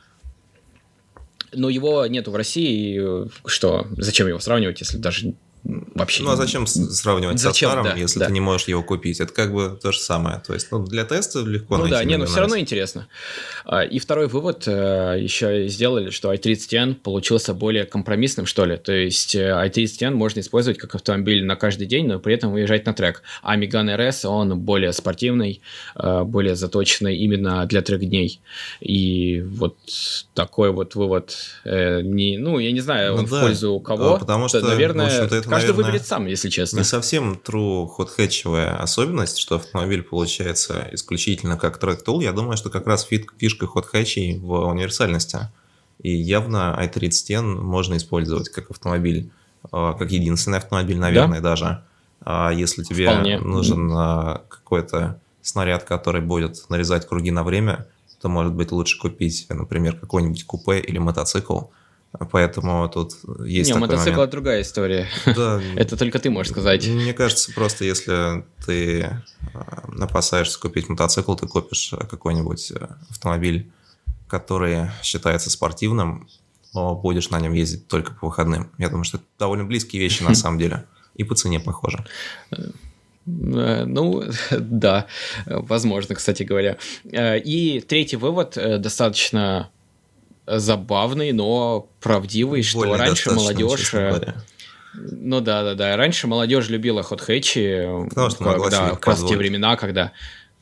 [1.53, 3.01] но его нету в России,
[3.45, 6.23] что, зачем его сравнивать, если даже вообще...
[6.23, 8.27] Ну, а зачем сравнивать зачем, со старым, да, если да.
[8.27, 9.19] ты не можешь его купить?
[9.19, 10.41] Это как бы то же самое.
[10.45, 13.07] То есть, ну, для теста легко Ну да, не, но все равно интересно.
[13.65, 18.77] А, и второй вывод э, еще сделали, что i30N получился более компромиссным, что ли.
[18.77, 22.85] То есть, э, i30N можно использовать как автомобиль на каждый день, но при этом выезжать
[22.85, 23.23] на трек.
[23.41, 25.61] А Megane RS, он более спортивный,
[25.95, 28.41] э, более заточенный именно для трек-дней.
[28.81, 29.77] И вот
[30.33, 34.17] такой вот вывод, не, ну, я не знаю, ну, в да, пользу кого.
[34.17, 36.77] Потому что, наверное, это Каждый наверное, выберет сам, если честно.
[36.77, 42.21] Не совсем true hot хэтчевая особенность, что автомобиль получается исключительно как трек-тул.
[42.21, 45.51] Я думаю, что как раз фишка hot хэтчей в универсальности.
[46.01, 49.31] И явно i30N можно использовать как автомобиль,
[49.71, 51.49] а, как единственный автомобиль, наверное, да?
[51.49, 51.83] даже.
[52.25, 53.39] А если тебе Вполне.
[53.39, 57.87] нужен а, какой-то снаряд, который будет нарезать круги на время,
[58.21, 61.63] то, может быть, лучше купить, например, какой-нибудь купе или мотоцикл,
[62.31, 64.31] Поэтому тут есть Не, такой мотоцикл момент.
[64.31, 65.07] другая история.
[65.25, 65.59] Да.
[65.75, 66.87] Это только ты можешь сказать.
[66.87, 69.21] Мне кажется, просто если ты
[69.53, 73.71] а, опасаешься купить мотоцикл, ты купишь какой-нибудь э, автомобиль,
[74.27, 76.27] который считается спортивным,
[76.73, 78.69] но будешь на нем ездить только по выходным.
[78.77, 80.85] Я думаю, что это довольно близкие вещи на самом деле.
[81.15, 82.05] И по цене похоже.
[82.51, 82.65] Э,
[83.25, 85.07] ну, да,
[85.47, 86.77] возможно, кстати говоря.
[87.11, 89.71] Э, и третий вывод достаточно
[90.45, 93.93] забавный, но правдивый, что Более раньше молодежь...
[93.93, 94.33] Э,
[94.93, 95.97] ну да, да, да.
[95.97, 100.11] Раньше молодежь любила хот хэтчи, когда, как раз те времена, когда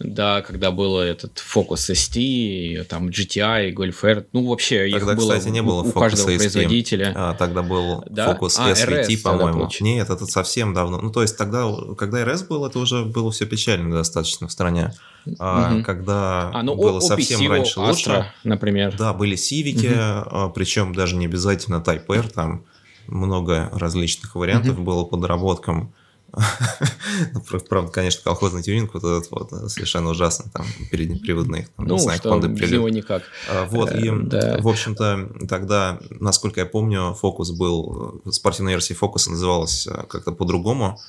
[0.04, 5.36] да, когда был этот Focus ST, там GTI, Golf R, ну вообще тогда, их было
[5.36, 6.38] кстати, не было у Focus каждого ST.
[6.38, 7.14] производителя.
[7.16, 8.32] А, тогда был да?
[8.32, 9.70] Focus а, SVT, по-моему.
[9.80, 11.00] Нет, это совсем давно.
[11.00, 11.66] Ну то есть тогда,
[11.98, 14.94] когда RS был, это уже было все печально достаточно в стране.
[15.40, 15.84] А, угу.
[15.84, 18.34] Когда а, ну, было совсем раньше Astra, лучше.
[18.44, 18.96] например.
[18.98, 19.96] Да, были Civic, угу.
[19.98, 22.64] А, причем даже не обязательно Type R, там
[23.08, 24.84] много различных вариантов угу.
[24.84, 25.94] было подработкам.
[27.70, 32.00] Правда, конечно, колхозный тюнинг вот этот вот э, совершенно ужасно, там, переднеприводные, там, ну, не
[32.00, 33.24] знаю, что без него никак.
[33.50, 34.58] А, вот, и, да.
[34.60, 40.32] в общем-то, тогда, насколько я помню, фокус был, э, спортивная версия фокуса называлась э, как-то
[40.32, 41.00] по-другому,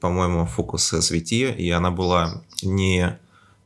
[0.00, 3.18] по-моему, фокус SVT, и она была не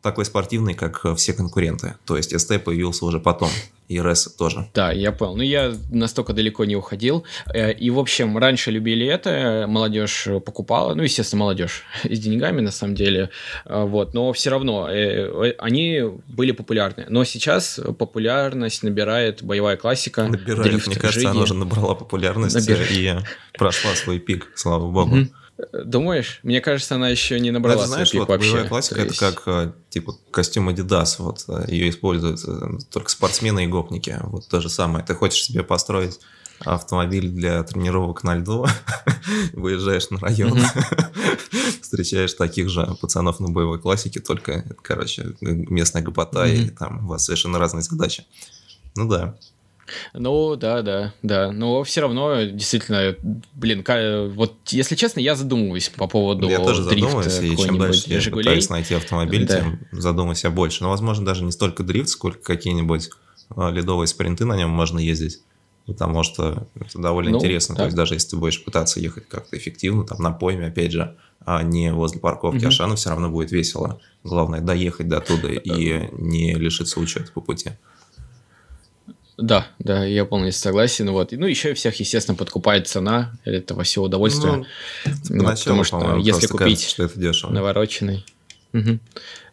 [0.02, 1.96] такой спортивный, как все конкуренты.
[2.06, 3.50] То есть ST появился уже потом,
[3.88, 4.68] и RS тоже.
[4.72, 5.36] Да, я понял.
[5.36, 7.24] Ну, я настолько далеко не уходил.
[7.52, 12.70] Э, и, в общем, раньше любили это, молодежь покупала, ну, естественно, молодежь с деньгами, на
[12.70, 13.30] самом деле,
[13.66, 17.06] э, вот, но все равно э, они были популярны.
[17.08, 20.24] Но сейчас популярность набирает боевая классика.
[20.28, 21.30] Набирает, дрифт, мне кажется, жиги.
[21.30, 22.90] она уже набрала популярность Набирает.
[22.92, 23.14] и
[23.58, 25.26] прошла свой пик, слава богу.
[25.72, 26.40] Думаешь?
[26.42, 28.50] Мне кажется, она еще не набрала Даже, знаешь, вот вообще.
[28.50, 29.16] боевая классика есть...
[29.16, 34.18] это как э, типа костюм Adidas, вот э, ее используют э, только спортсмены и гопники.
[34.22, 35.04] Вот то же самое.
[35.04, 36.20] Ты хочешь себе построить
[36.60, 38.66] автомобиль для тренировок на льду,
[39.52, 40.58] выезжаешь на район,
[41.82, 47.24] встречаешь таких же пацанов на боевой классике, только, короче, местная гопота, и там у вас
[47.24, 48.24] совершенно разные задачи.
[48.96, 49.36] Ну да.
[50.14, 51.52] Ну, да, да, да.
[51.52, 53.16] Но все равно, действительно,
[53.54, 53.84] блин,
[54.34, 58.44] вот если честно, я задумываюсь по поводу Я тоже задумываюсь, и чем дальше я Жигулей.
[58.44, 59.60] пытаюсь найти автомобиль, да.
[59.60, 60.82] тем задумаюсь я больше.
[60.82, 63.10] Но, возможно, даже не столько дрифт, сколько какие-нибудь
[63.50, 65.40] а, ледовые спринты на нем можно ездить.
[65.86, 67.74] Потому что это довольно ну, интересно.
[67.74, 67.78] Так.
[67.78, 71.16] То есть даже если ты будешь пытаться ехать как-то эффективно, там на пойме, опять же,
[71.44, 72.68] а не возле парковки Мгм.
[72.68, 74.00] Ашана, все равно будет весело.
[74.22, 77.72] Главное доехать до туда и не лишиться учета по пути.
[79.40, 81.10] Да, да, я полностью согласен.
[81.10, 81.32] Вот.
[81.32, 84.52] Ну, еще и всех, естественно, подкупает цена этого всего удовольствия.
[84.52, 84.66] Ну,
[85.30, 87.50] Ну, Поначалу, потому что если купить кажется, что это дешево.
[87.50, 88.24] навороченный.
[88.72, 89.00] Мгм.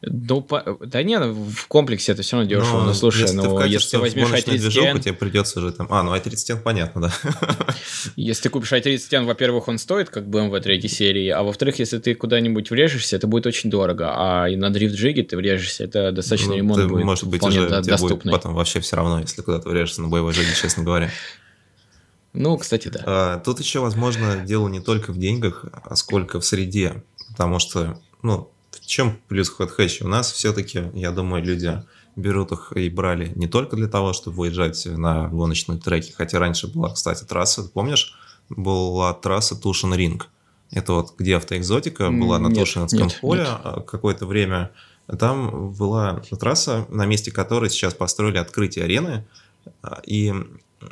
[0.04, 2.84] Ну, по- да не, ну, в комплексе это все равно дешево.
[2.84, 5.72] Ну, слушай, если ты ну, вкатишься если ты возьмешь гоночную движуху, i30N, тебе придется же
[5.72, 5.88] там...
[5.90, 7.14] А, ну i30N понятно, да.
[8.16, 12.14] если ты купишь i30N, во-первых, он стоит, как BMW третьей серии, а во-вторых, если ты
[12.14, 16.58] куда-нибудь врежешься, это будет очень дорого, а и на дрифт-джиге ты врежешься, это достаточно Ну,
[16.58, 18.32] ремонт ты, будет может быть, вполне уже доступный.
[18.32, 21.10] потом вообще все равно, если куда ты врежешься на боевой жиге, честно говоря.
[22.34, 23.02] Ну, кстати, да.
[23.06, 27.04] А, Тут еще, возможно, дело не только в деньгах, а сколько в среде.
[27.30, 28.52] Потому что, ну,
[28.86, 30.06] чем плюс ход хэтча?
[30.06, 31.84] У нас все-таки, я думаю, люди
[32.16, 36.68] берут их и брали не только для того, чтобы выезжать на гоночные треки, хотя раньше
[36.68, 38.16] была, кстати, трасса, помнишь,
[38.50, 40.28] была трасса Тушин Ринг.
[40.72, 43.50] Это вот где автоэкзотика была на Нет, Тушинском нет, поле нет.
[43.64, 44.72] а, какое-то время.
[45.20, 49.26] Там была трасса, на месте которой сейчас построили открытие арены,
[49.82, 50.34] а, и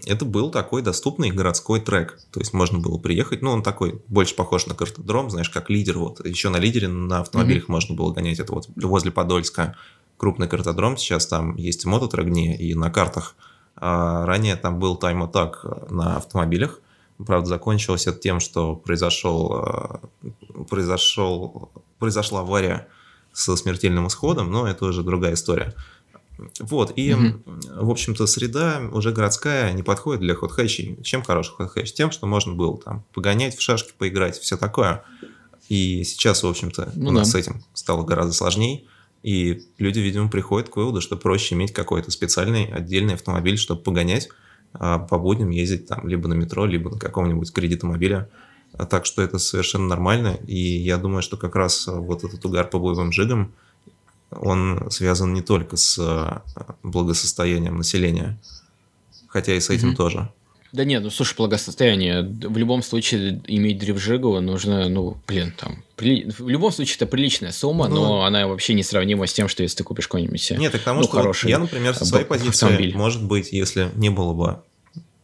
[0.06, 2.19] это был такой доступный городской трек.
[2.32, 5.98] То есть можно было приехать, ну, он такой, больше похож на картодром, знаешь, как лидер.
[6.00, 8.39] Вот еще на лидере на автомобилях можно было гонять.
[8.39, 9.76] Это вот возле Подольска
[10.17, 10.98] крупный картодром.
[10.98, 13.36] Сейчас там есть мототрек дни и на картах.
[13.76, 16.80] А ранее там был тайм-атак на автомобилях.
[17.24, 19.63] Правда, закончилось это тем, что произошел,
[20.24, 20.34] э,
[20.69, 22.88] произошел, произошла авария
[23.32, 25.74] со смертельным исходом, но это уже другая история.
[26.60, 27.43] Вот, и, Мгм.
[27.78, 31.02] в общем-то, среда уже городская не подходит для хот-хэтчей.
[31.04, 31.93] Чем хороший хот-хэтч?
[31.93, 35.04] Тем, что можно было там погонять, в шашки поиграть, все такое.
[35.69, 37.32] И сейчас, в общем-то, Ну у нас да.
[37.32, 38.84] с этим стало гораздо сложнее.
[39.24, 44.30] И люди, видимо, приходят к выводу, что проще иметь какой-то специальный отдельный автомобиль, чтобы погонять,
[44.74, 48.30] а по будням ездить там либо на метро, либо на каком-нибудь кредитомобиле.
[48.74, 50.38] А Так что это совершенно нормально.
[50.48, 53.54] И я думаю, что как раз а, вот этот угар по боевым жигам,
[54.39, 56.43] он связан не только с а,
[56.84, 58.38] благосостоянием населения,
[59.28, 59.98] хотя и с этим Мгм.
[59.98, 60.30] тоже.
[60.71, 62.21] Да нет, ну слушай, благосостояние.
[62.24, 65.84] В любом случае иметь дрифт-жигу нужно, ну, блин, там.
[65.95, 69.63] прили- В любом случае это приличная сумма, Ну, но она вообще несравнима с тем, что
[69.63, 70.60] если ты купишь какой-нибудь себе.
[70.60, 72.93] Нет, и к тому, ну, что хороший я, например, со своей позиции, автомобиль.
[72.98, 74.60] может быть, если не было бы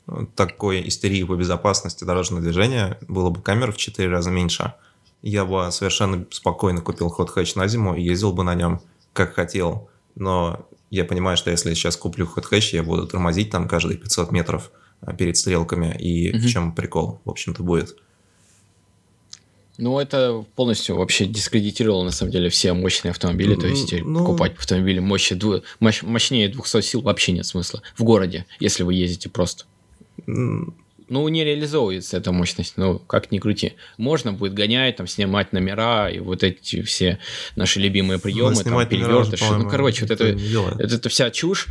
[0.08, 4.74] э, такой истерии по безопасности дорожного движения, было бы камер в 4 раза меньше,
[5.22, 8.80] я бы совершенно спокойно купил ход хэтч на зиму и ездил бы на нем
[9.14, 9.90] как хотел.
[10.16, 13.98] Но я понимаю, что если я сейчас куплю ход хэтч, я буду тормозить там каждые
[13.98, 14.72] 500 метров
[15.02, 15.96] э, перед стрелками.
[16.00, 16.40] И Мгм.
[16.42, 17.96] в чем прикол, в общем-то, будет.
[19.78, 23.56] Ну, это полностью вообще дискредитировало, на самом деле, все мощные автомобили.
[23.56, 27.82] То есть, Ну, покупать автомобили мощи, дву- мощ- мощнее 200 сил вообще нет смысла.
[27.98, 29.64] В городе, если вы ездите просто.
[31.12, 33.74] Ну, не реализовывается эта мощность, ну, как ни крути.
[33.98, 37.20] Можно будет гонять, там, снимать номера и вот эти все
[37.58, 39.44] наши любимые приемы, ну, там, перевертыши.
[39.52, 41.68] Ну, короче, вот это, это, это вся чушь.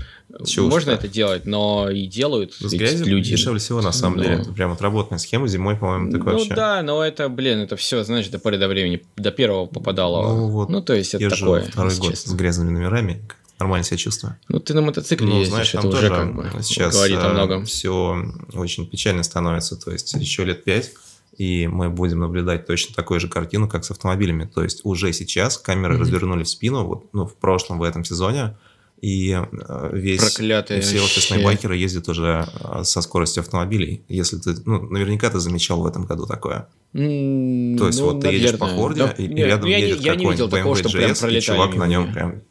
[0.47, 0.99] Чушь, Можно да.
[0.99, 3.31] это делать, но и делают С эти люди.
[3.33, 4.35] дешевле всего, на самом Ну, деле.
[4.37, 5.49] Это прям отработанная схема.
[5.49, 6.55] Зимой, по-моему, так ну вообще.
[6.55, 10.23] да, но это, блин, это все, знаешь, до поры до времени, до первого попадало.
[10.35, 12.33] Ну, вот ну то есть это такое, второй год честно.
[12.33, 13.23] с грязными номерами.
[13.61, 14.37] Нормально себя чувствую.
[14.49, 17.19] Ну ты на мотоцикле Ну, ездишь, знаешь, это там уже тоже как бы сейчас говорит
[17.19, 17.65] о многом.
[17.67, 19.77] все очень печально становится.
[19.77, 20.93] То есть еще лет пять,
[21.37, 24.45] и мы будем наблюдать точно такую же картину, как с автомобилями.
[24.53, 26.03] То есть уже сейчас камеры Мгм.
[26.03, 28.57] развернули в спину, вот, ну, в прошлом, в этом сезоне,
[29.03, 31.45] и э, весь, Проклятые все офисные вообще.
[31.47, 34.03] байкеры ездят уже э, со скоростью автомобилей.
[34.09, 36.69] Если ты, ну, наверняка ты замечал в этом году такое.
[36.93, 38.77] М, То есть ну, вот ты едешь по наверное.
[38.77, 41.75] Хорде, Да, и, нет, рядом я едет какой-нибудь такого, BMW что прям GS, и чувак
[41.77, 42.43] на нем прям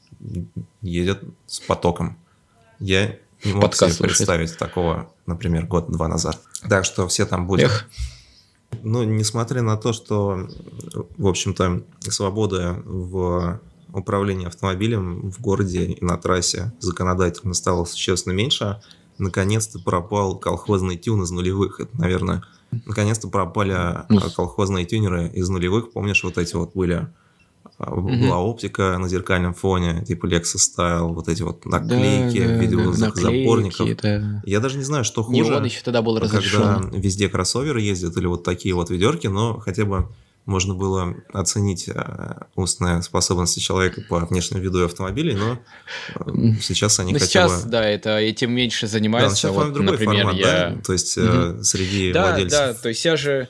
[0.81, 2.17] едет с потоком.
[2.79, 6.39] Я не мог Подкаст себе представить такого, например, год-два назад.
[6.67, 7.65] Так что все там будут.
[7.65, 7.89] Эх.
[8.83, 10.47] Ну, несмотря на то, что,
[11.17, 13.59] в общем-то, свобода в
[13.93, 18.81] управлении автомобилем в городе и на трассе законодательно стало существенно меньше,
[19.17, 21.79] наконец-то пропал колхозный тюн из нулевых.
[21.79, 22.43] Это, наверное,
[22.85, 25.91] наконец-то пропали колхозные тюнеры из нулевых.
[25.91, 27.07] Помнишь, вот эти вот были
[27.77, 32.75] а, была оптика на зеркальном фоне, типа Lexus Style, вот эти вот наклейки в виде
[32.75, 33.87] вот этих заборников.
[33.87, 34.41] Это...
[34.45, 38.25] Я даже не знаю, что хуже Неон еще тогда был когда везде кроссоверы ездят или
[38.25, 40.09] вот такие вот ведерки, но хотя бы
[40.49, 45.59] можно было оценить э, умственные способности человека по внешнему виду автомобилей, но
[46.15, 47.69] э, сейчас они Ну, хотя сейчас, бы...
[47.69, 49.35] да, это этим меньше Да, но занимается.
[49.35, 50.45] сейчас, вот, другой например, формат, я...
[50.45, 50.81] да?
[50.83, 52.59] То есть э, среди Да, владельцев...
[52.59, 53.47] да, то есть я же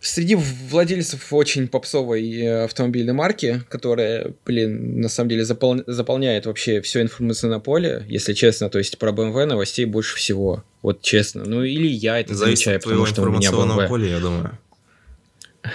[0.00, 6.80] среди владельцев очень попсовой э, автомобильной марки, которая, блин, на самом деле запол- заполняет вообще
[6.80, 11.44] все информационное поле, если честно, то есть про BMW новостей больше всего, вот честно.
[11.44, 13.88] Ну или я это Зависит замечаю, потому что у меня BMW.
[13.88, 14.58] поля, я думаю.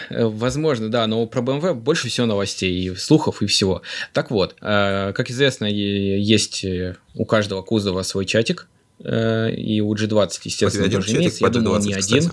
[0.09, 3.83] Э, возможно, да, но про BMW больше всего новостей, и слухов и всего.
[4.11, 6.65] Так вот, э, как известно, есть
[7.13, 11.43] у каждого кузова свой чатик, и у G20, естественно, тоже имеется.
[11.43, 12.31] Я думаю, он не один.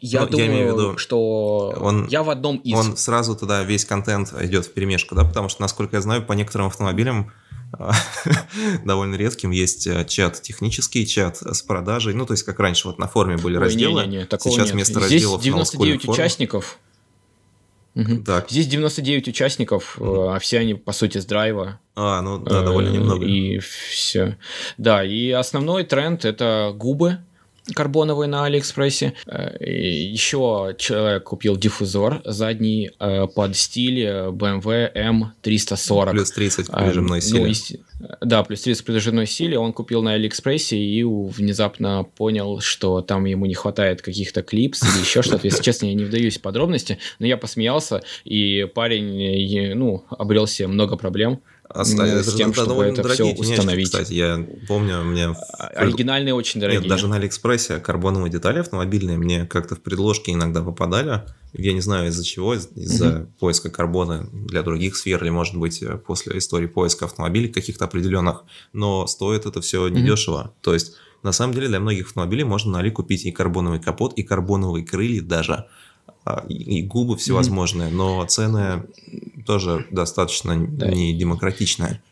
[0.00, 2.74] Я ну, думаю, я имею в виду, что он, я в одном из.
[2.74, 6.32] Он сразу туда весь контент идет в перемешку, да, потому что, насколько я знаю, по
[6.32, 7.32] некоторым автомобилям
[8.84, 12.14] довольно редким есть э, чат технический, чат с продажей.
[12.14, 14.02] Ну, то есть, как раньше, вот на форуме были Ой, разделы.
[14.02, 14.70] Не, не, не, Сейчас нет.
[14.72, 16.78] вместо Здесь разделов 99 участников.
[17.94, 18.18] Угу.
[18.24, 18.50] Так.
[18.50, 20.28] Здесь 99 участников, угу.
[20.30, 21.78] а все они, по сути, с драйва.
[21.94, 23.26] А, ну да, довольно э, немного.
[23.26, 24.38] И все.
[24.78, 27.18] Да, и основной тренд это губы
[27.74, 29.14] карбоновый на Алиэкспрессе.
[29.26, 36.10] Э, Еще человек купил диффузор задний э, под стиль BMW M340.
[36.10, 37.54] Плюс 30 к прижимной силе.
[38.00, 39.58] Ну, да, плюс 30 к прижимной силе.
[39.58, 45.00] Он купил на Алиэкспрессе и внезапно понял, что там ему не хватает каких-то клипс или
[45.00, 45.46] еще что-то.
[45.46, 50.68] Если честно, я не вдаюсь в подробности, но я посмеялся, и парень ну, обрел себе
[50.68, 51.42] много проблем
[51.72, 52.22] Оставили.
[52.22, 53.86] С тем, чтобы это все установить.
[53.86, 55.36] Кстати, я помню, мне...
[55.58, 56.80] А, оригинальные очень дорогие.
[56.80, 61.22] Нет, даже на Алиэкспрессе карбоновые детали автомобильные мне как-то в предложке иногда попадали.
[61.52, 63.28] Я не знаю из-за чего, из-за mm-hmm.
[63.38, 68.42] поиска карбона для других сфер, или, может быть, после истории поиска автомобилей каких-то определенных.
[68.72, 70.46] Но стоит это все недешево.
[70.46, 70.62] Mm-hmm.
[70.62, 74.14] То есть, на самом деле, для многих автомобилей можно на Али купить и карбоновый капот,
[74.14, 75.66] и карбоновые крылья даже
[76.48, 77.94] и губы всевозможные, mm-hmm.
[77.94, 78.84] но цены
[79.46, 80.88] тоже достаточно да.
[80.88, 82.02] не демократичные.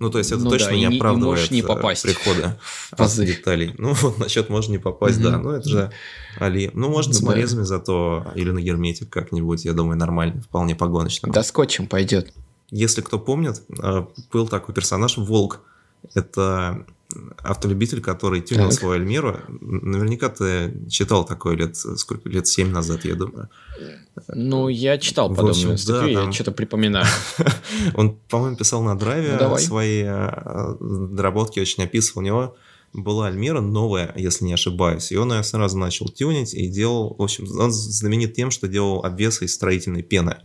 [0.00, 2.58] Ну, то есть это ну, точно да, не оправдывает не, не попасть прихода
[2.96, 3.74] в деталей.
[3.76, 5.36] Ну, вот насчет можно не попасть, да.
[5.36, 5.92] Ну, это же
[6.38, 6.70] Али.
[6.72, 7.66] Ну, можно ну, с морезами, да.
[7.66, 11.30] зато или на герметик как-нибудь, я думаю, нормально, вполне погоночно.
[11.30, 12.32] Да, скотчем пойдет.
[12.70, 15.60] Если кто помнит, а, был такой персонаж Волк.
[16.14, 16.86] Это
[17.38, 18.78] автолюбитель, который тюнил так.
[18.78, 19.38] свою Альмиру.
[19.60, 23.48] Наверняка ты читал такое лет, сколько, лет 7 назад, я думаю.
[24.28, 26.26] Ну, я читал подобную общем, статью, да, там...
[26.28, 27.06] я что-то припоминаю.
[27.94, 32.22] Он, по-моему, писал на драйве ну, свои э, доработки, очень описывал.
[32.22, 32.56] У него
[32.92, 37.22] была Альмира новая, если не ошибаюсь, и он ее сразу начал тюнить и делал, в
[37.22, 40.38] общем, он знаменит тем, что делал обвесы из строительной пены.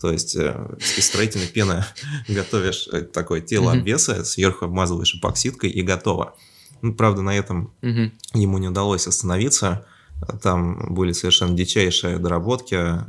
[0.00, 1.84] То есть э, из строительной пены
[2.28, 6.34] готовишь э, такое тело обвеса, сверху обмазываешь эпоксидкой и готово.
[6.82, 7.72] Ну, правда, на этом
[8.34, 9.86] ему не удалось остановиться.
[10.42, 13.00] Там были совершенно дичайшие доработки, э,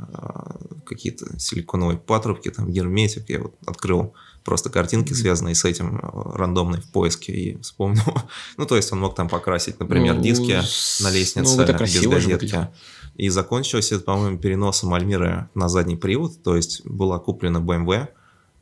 [0.84, 3.28] какие-то силиконовые патрубки, там герметик.
[3.28, 6.00] Я вот открыл просто картинки, связанные с этим,
[6.34, 8.04] рандомные в поиске, и вспомнил.
[8.56, 10.62] ну, то есть он мог там покрасить, например, ну, диски
[11.02, 12.68] на лестнице ну, без газетки.
[13.16, 18.08] И закончилось это, по-моему, переносом Альмиры на задний привод, то есть была куплена BMW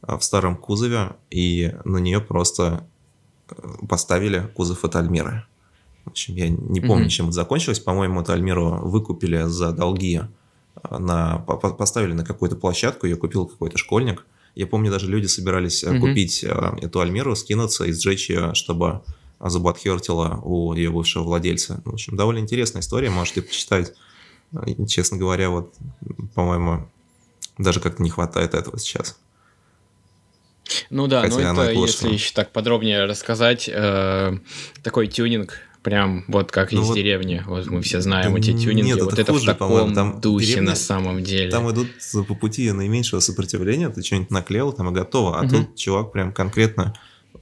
[0.02, 2.86] а, в старом кузове, и на нее просто
[3.50, 3.54] э,
[3.88, 5.44] поставили кузов от Альмиры.
[6.04, 7.08] В общем, я не помню, mm-hmm.
[7.08, 7.80] чем это закончилось.
[7.80, 10.20] По-моему, эту Альмиру выкупили за долги,
[10.82, 14.24] а, на, поставили на какую-то площадку, ее купил какой-то школьник.
[14.54, 15.98] Я помню, даже люди собирались mm-hmm.
[15.98, 19.02] купить эту Альмиру, скинуться и сжечь ее, чтобы
[19.40, 21.82] забатхертила у ее бывшего владельца.
[21.84, 23.94] В общем, довольно интересная история, можете почитать
[24.86, 25.74] честно говоря, вот,
[26.34, 26.88] по-моему,
[27.58, 29.18] даже как-то не хватает этого сейчас.
[30.90, 34.38] Ну да, Хотя ну это, если еще так подробнее рассказать, э,
[34.82, 38.88] такой тюнинг, прям вот как ну из вот, деревни, вот мы все знаем эти тюнинги,
[38.88, 41.50] нет, вот это, это хуже, в таком там духе деревня, на самом деле.
[41.50, 41.88] Там идут
[42.26, 45.50] по пути наименьшего сопротивления, ты что-нибудь наклеил там и готово, а угу.
[45.50, 46.94] тут чувак прям конкретно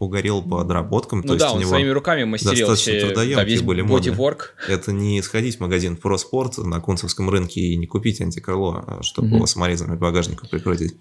[0.02, 1.20] угорел по отработкам.
[1.20, 3.82] Ну то да, есть он у него своими руками мастерил достаточно все, да, весь были
[3.82, 4.54] бодиворк.
[4.68, 9.28] Это не сходить в магазин ProSport на Кунцевском рынке и не купить антикрыло, а чтобы
[9.28, 9.36] mm-hmm.
[9.36, 10.94] его саморезами багажника прикрутить.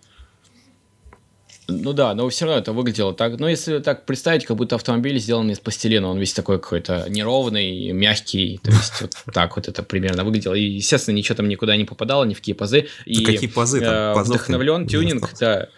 [1.71, 3.39] Ну да, но все равно это выглядело так.
[3.39, 7.91] Ну, если так представить, как будто автомобиль сделан из пластилина, он весь такой какой-то неровный,
[7.91, 8.59] мягкий.
[8.63, 10.53] То есть вот так вот это примерно выглядело.
[10.53, 12.87] И, естественно, ничего там никуда не попадало, ни в какие пазы.
[13.05, 14.17] И какие пазы там?
[14.17, 15.69] Э, вдохновлен тюнинг, да.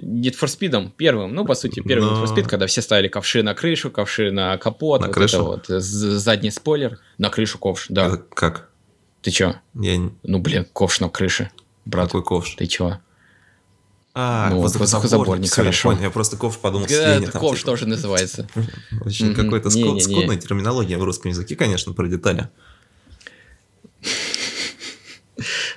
[0.00, 1.34] Need for Speed первым.
[1.34, 2.22] Ну, по сути, первый но...
[2.22, 5.00] Need for Speed, когда все ставили ковши на крышу, ковши на капот.
[5.00, 5.44] На вот крышу?
[5.44, 6.98] вот, задний спойлер.
[7.18, 8.06] На крышу ковш, да.
[8.06, 8.70] Это как?
[9.22, 9.56] Ты чё?
[9.74, 10.10] Я...
[10.22, 11.50] Ну, блин, ковш на крыше.
[11.84, 12.54] Брат, Какой ковш?
[12.54, 12.98] Ты чё?
[14.12, 15.96] А, ну, воздухозаборник, хорошо.
[16.00, 17.70] Я, просто ковш подумал, слени, там, ковш типа.
[17.70, 18.48] тоже называется.
[19.04, 22.48] Очень какой-то скудная терминология в русском языке, конечно, про детали.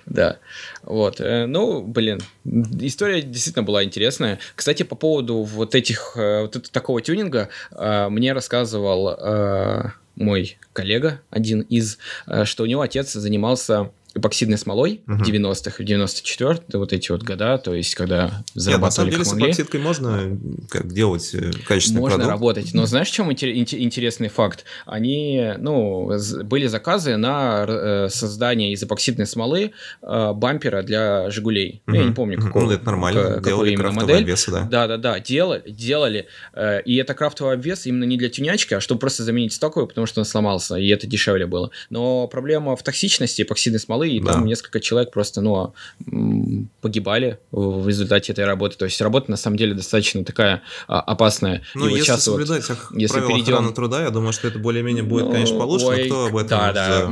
[0.06, 0.40] Да.
[0.84, 1.22] Вот.
[1.22, 4.40] Э, ну, блин, история действительно была интересная.
[4.56, 9.18] Кстати, по поводу вот этих, э, вот такого тюнинга, э, мне рассказывал
[10.16, 11.98] мой коллега, один из,
[12.44, 15.24] что у него отец занимался эпоксидной смолой в Мгм.
[15.24, 19.26] 90-х, в 94-е, вот эти вот года, то есть когда Нет, на самом зарабатывали деле
[19.26, 20.38] с эпоксидкой можно
[20.70, 22.32] как делать э, качественный Можно продукт.
[22.32, 24.66] работать, но знаешь, в чем интер- инте- интересный факт?
[24.86, 26.12] Они, ну,
[26.44, 29.72] были заказы на э, создание из эпоксидной смолы
[30.02, 31.82] э, бампера для Жигулей.
[31.88, 33.22] Ну, я не помню, какого, Ну, это нормально.
[33.36, 34.22] какой Делали именно модель.
[34.22, 34.62] обвесы, да.
[34.70, 36.28] Да, да, да, делали, делали.
[36.86, 40.22] И это крафтовый обвес именно не для тюнячки, а чтобы просто заменить стоковый, потому что
[40.22, 41.72] он сломался, и это дешевле было.
[41.90, 44.34] Но проблема в токсичности эпоксидной смолы, и Да.
[44.34, 45.74] там несколько человек просто, ну,
[46.12, 48.78] м, погибали в результате этой работы.
[48.78, 51.62] То есть работа на самом деле достаточно такая а, опасная.
[51.76, 54.60] Ну, вот если вот- соблюдать ох- если правила перейдем- охраны труда, я думаю, что это
[54.60, 57.12] более-менее будет, Ну, конечно, получше, ой, но кто об этом да, да?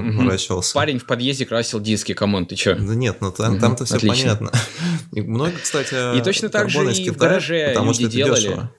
[0.74, 2.76] Парень в подъезде красил диски, камон, ты чё?
[2.76, 4.36] Да нет, ну там, там-то все отлично.
[4.38, 4.52] понятно.
[5.14, 8.42] И много, кстати, И точно так же и в гараже потому люди делали.
[8.42, 8.72] дешево.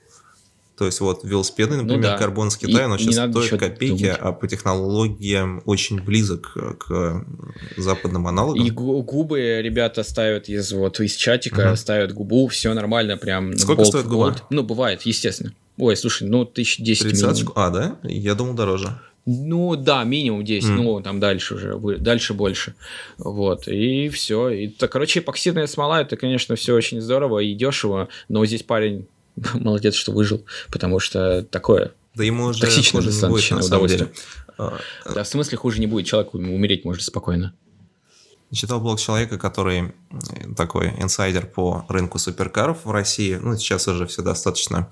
[0.83, 2.19] То есть вот велосипедный, Ну например, да.
[2.19, 4.19] карбон И- Китая, но сейчас стоит копейки, думать.
[4.21, 7.25] а по технологиям очень близок к
[7.77, 8.67] западным аналогам.
[8.67, 11.77] И гу- губы ребята ставят из вот из чатика, Мгм.
[11.77, 13.57] ставят губу, все нормально, прям.
[13.57, 14.17] Сколько болт стоит губа?
[14.31, 14.43] болт.
[14.51, 15.53] Ну, бывает, естественно.
[15.79, 17.53] Ой, слушай, ну, тысяч десять минимум.
[17.55, 17.97] А, да?
[18.03, 18.99] Я думал дороже.
[19.25, 20.83] Ну, да, минимум 10, Мгм.
[20.83, 22.75] ну, там дальше уже, дальше больше.
[23.19, 24.49] Вот, и все.
[24.49, 29.07] И, так, короче, эпоксидная смола, это, конечно, все очень здорово и дешево, но здесь парень
[29.55, 31.93] молодец, что выжил, потому что такое.
[32.15, 34.13] Да ему уже Токсичное хуже не будет, на самом деле.
[34.59, 37.55] Да, в смысле хуже не будет, человек умереть может спокойно.
[38.53, 39.95] Читал блог человека, который
[40.57, 43.37] такой инсайдер по рынку суперкаров в России.
[43.37, 44.91] Ну, сейчас уже все достаточно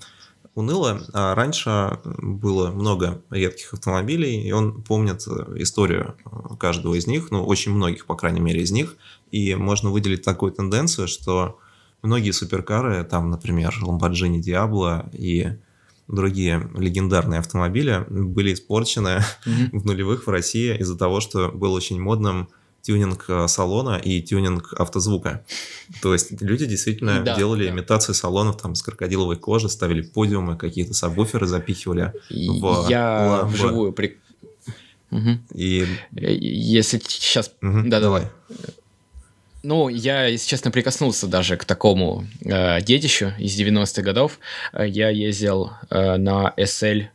[0.54, 1.02] уныло.
[1.12, 7.30] А раньше было много редких автомобилей, и он помнит э, историю э, каждого из них,
[7.30, 8.96] ну, очень многих, по крайней мере, из них.
[9.30, 11.58] И можно выделить такую тенденцию, что
[12.02, 15.48] многие суперкары, там, например, Lamborghini Diablo и
[16.08, 19.80] другие легендарные автомобили были испорчены Мгм.
[19.80, 22.48] в нулевых в России из-за того, что был очень модным
[22.82, 25.44] тюнинг э, салона и тюнинг автозвука.
[26.02, 27.70] То есть люди действительно Да, делали да.
[27.72, 32.12] имитации салонов там с крокодиловой кожи, ставили подиумы, какие-то сабвуферы запихивали.
[32.30, 33.52] В Я ламбо.
[33.52, 34.18] вживую при...
[35.10, 35.42] Мгм.
[35.52, 35.84] И...
[36.16, 38.28] Э, Если сейчас Мгм, Да, давай.
[39.62, 44.38] Ну, я, если честно, прикоснулся даже к такому э, детищу из 90-х годов.
[44.72, 47.08] Э, Я ездил э, на SL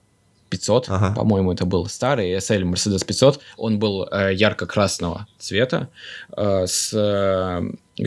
[0.49, 1.15] 500, Ага.
[1.15, 3.39] по-моему, это был старый SL Mercedes 500.
[3.57, 5.89] Он был э, ярко-красного цвета
[6.37, 7.61] э, с э,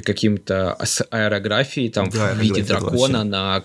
[0.04, 3.62] каким-то с аэрографией там Да, в виде дракона на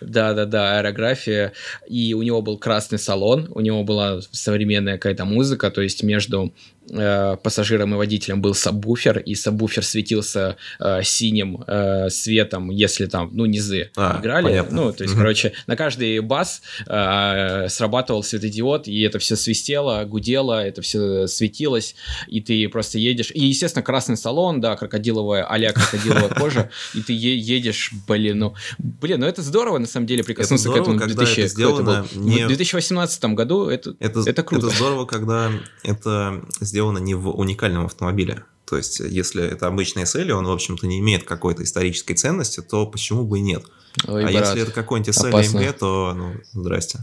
[0.00, 1.52] да-да-да аэрография
[1.88, 6.52] и у него был красный салон у него была современная какая-то музыка то есть между
[6.90, 13.30] э, пассажиром и водителем был сабвуфер, и сабвуфер светился э, синим э, светом, если там,
[13.32, 14.44] ну, низы А, играли.
[14.44, 14.76] понятно.
[14.76, 15.22] Ну, то есть, Мгм.
[15.22, 21.94] короче, на каждый бас э, срабатывал светодиод, и это все свистело, гудело, это все светилось,
[22.26, 23.30] и ты просто едешь.
[23.34, 29.20] И, естественно, красный салон, да, крокодиловая, а-ля крокодиловая кожа, и ты едешь, блин, ну, блин,
[29.20, 32.06] ну это здорово, на самом деле, прикоснуться к этому в когда 2000 это какой это
[32.06, 34.66] сделано не- В 2018 году это, Это, это круто.
[34.66, 35.50] это здорово, когда
[35.82, 38.44] это сделано не в уникальном автомобиле.
[38.66, 42.86] То есть, если это обычный SL, он, в общем-то, не имеет какой-то исторической ценности, то
[42.86, 43.64] почему бы и нет?
[44.06, 44.46] Ой, а брат.
[44.48, 45.58] если это какой-нибудь SL опасно.
[45.58, 47.00] AMG, то, ну, здрасте.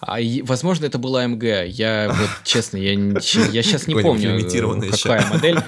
[0.00, 1.44] А, возможно, это была АМГ.
[1.66, 3.20] Я вот честно, я, я
[3.62, 4.38] сейчас не помню,
[4.92, 5.30] какая еще.
[5.30, 5.58] модель.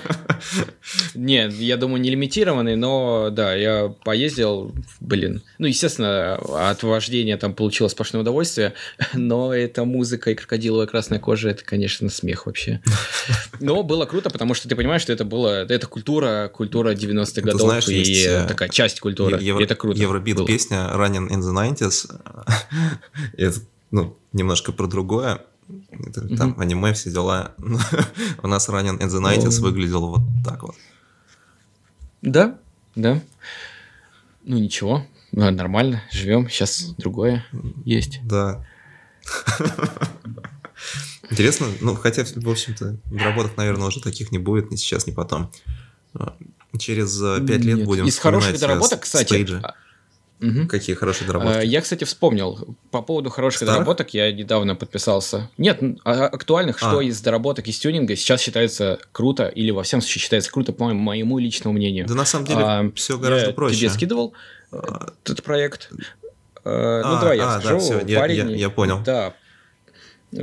[1.15, 5.43] Нет, я думаю, не лимитированный, но да, я поездил, блин.
[5.59, 6.35] Ну, естественно,
[6.71, 8.75] от вождения там получилось сплошное удовольствие,
[9.15, 12.81] но эта музыка и крокодиловая красная кожа, это, конечно, смех вообще.
[13.61, 17.41] Но было круто, потому что ты понимаешь, что это было, это культура, культура 90-х Ты
[17.43, 19.39] годов, знаешь, и э, такая часть культуры.
[19.41, 20.01] Евро- это круто.
[20.01, 22.09] Евробит песня Running in the 90s.
[23.91, 25.45] Ну, немножко про другое.
[25.91, 26.61] Это Там Мгм.
[26.61, 27.55] аниме, все дела.
[28.43, 29.63] У нас Running in the 90s О.
[29.63, 30.75] выглядел вот так вот.
[32.23, 32.59] Да,
[32.97, 33.21] да.
[34.45, 36.49] Ну ничего, ну, нормально, живем.
[36.49, 37.45] Сейчас другое
[37.85, 38.21] есть.
[38.25, 38.65] Да.
[41.31, 45.51] Интересно, ну, хотя, в общем-то, доработок, наверное, уже таких не будет ни сейчас, ни потом.
[46.15, 46.35] А,
[46.79, 47.87] Через э, пять лет Нет.
[47.87, 49.27] будем Из хороших э, доработок, кстати.
[49.27, 49.63] стейджи.
[50.41, 50.69] Мгм.
[50.69, 51.67] Какие хорошие А, доработки.
[51.67, 53.75] Я, кстати, вспомнил по поводу хороших Старых?
[53.75, 54.15] доработок.
[54.15, 55.51] Я недавно подписался.
[55.59, 57.03] Нет, а- актуальных, что А.
[57.05, 61.39] из доработок из тюнинга сейчас считается круто или во всем случае считается круто по моему,
[61.39, 62.07] личному мнению.
[62.07, 63.77] Да на самом деле А, все гораздо я проще.
[63.79, 64.35] тебе скидывал
[64.71, 65.91] А, этот проект.
[66.65, 67.79] Э, Ну А, давай я а, да, скажу.
[67.81, 69.01] всё, я- Парень, я- я понял.
[69.05, 69.35] Да.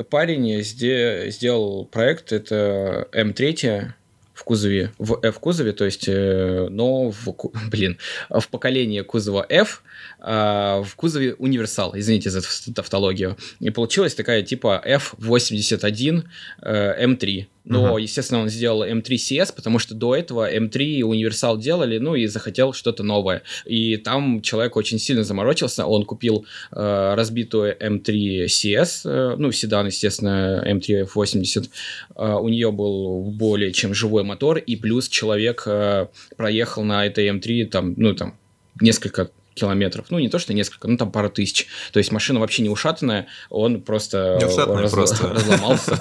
[0.10, 3.94] Парень сде- сделал проект, это М3
[4.36, 7.28] в кузове, в F кузове, то есть, э, но в,
[7.72, 7.98] блин,
[8.30, 9.82] в поколении кузова F,
[10.20, 12.42] а в кузове универсал, извините за
[12.74, 13.38] тавтологию.
[13.60, 16.24] И получилась такая типа F81
[16.62, 17.48] э, М3.
[17.66, 17.98] Но, Мгм.
[17.98, 22.74] естественно, он сделал М3 CS, потому что до этого М3 Универсал делали, ну и захотел
[22.74, 23.42] что-то новое.
[23.66, 29.88] И там человек очень сильно заморочился, он купил э, разбитую М3 CS, э, ну, седан,
[29.88, 31.70] естественно, М3 F80.
[32.16, 36.08] Э, у нее был более чем живой мотор, и плюс человек э,
[36.38, 38.38] проехал на этой М3 там, ну, там,
[38.80, 40.08] несколько километров.
[40.10, 41.66] Ну, не то, что несколько, ну, там пару тысяч.
[41.92, 45.28] То есть машина вообще не ушатанная, он просто, Не ушатанная, раз- просто.
[45.34, 46.00] разломался.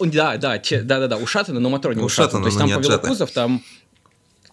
[0.00, 2.44] Да, да, да, да, да, ушатанный, но мотор не ушатанный.
[2.44, 3.10] То есть там не по отжатый.
[3.10, 3.62] кузов, там...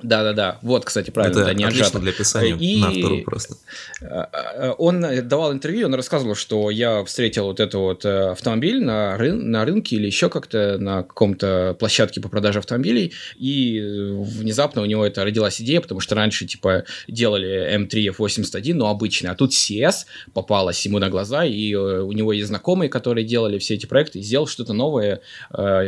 [0.04, 0.60] Да, да, да.
[0.62, 3.56] Вот, кстати, правильно, Это да, не отлично для писания И- на вторую просто.
[4.02, 8.84] А, а, Он давал интервью, он рассказывал, что я встретил вот это вот э, автомобиль
[8.84, 14.12] на, рын- на рынке или еще как-то на каком-то площадке по продаже автомобилей, и э,
[14.14, 19.30] внезапно у него это родилась идея, потому что раньше, типа, делали M3 F81, но обычный,
[19.30, 23.58] а тут CS попалась ему на глаза, и э, у него есть знакомые, которые делали
[23.58, 25.22] все эти проекты, и сделал что-то новое,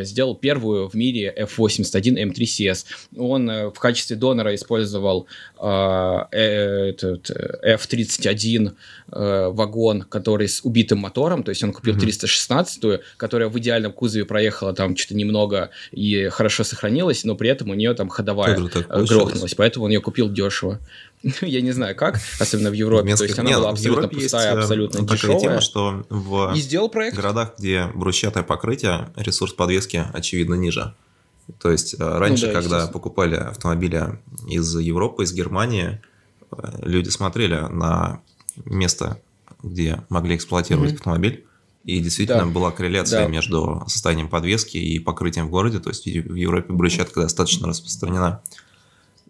[0.03, 2.85] сделал первую в мире F81 M3 CS.
[3.17, 5.27] Он в качестве донора использовал
[5.59, 5.65] э,
[6.31, 8.73] э, этот э, F31
[9.11, 12.05] э, вагон, который с убитым мотором, то есть он купил Мгм.
[12.05, 17.69] 316-ю, которая в идеальном кузове проехала там что-то немного и хорошо сохранилась, но при этом
[17.69, 20.79] у нее там ходовая э, грохнулась, поэтому он ее купил дешево.
[21.41, 24.23] Я не знаю как, особенно в Европе, то есть она Нет, была в абсолютно есть,
[24.31, 25.39] пустая, э, абсолютно дешевая.
[25.39, 27.15] тема, что в И сделал проект.
[27.15, 30.93] городах, где брусчатое покрытие, ресурс подвески, очевидно, ниже.
[31.59, 36.01] То есть э, раньше, Ну да, когда покупали автомобили из Европы, из Германии,
[36.51, 38.21] э, люди смотрели на
[38.65, 39.19] место,
[39.61, 40.97] где могли эксплуатировать Мгм.
[40.97, 41.45] автомобиль.
[41.83, 42.51] И действительно Да.
[42.51, 43.27] была корреляция Да.
[43.27, 45.79] между состоянием подвески и покрытием в городе.
[45.79, 48.41] То есть в Европе брусчатка достаточно распространена.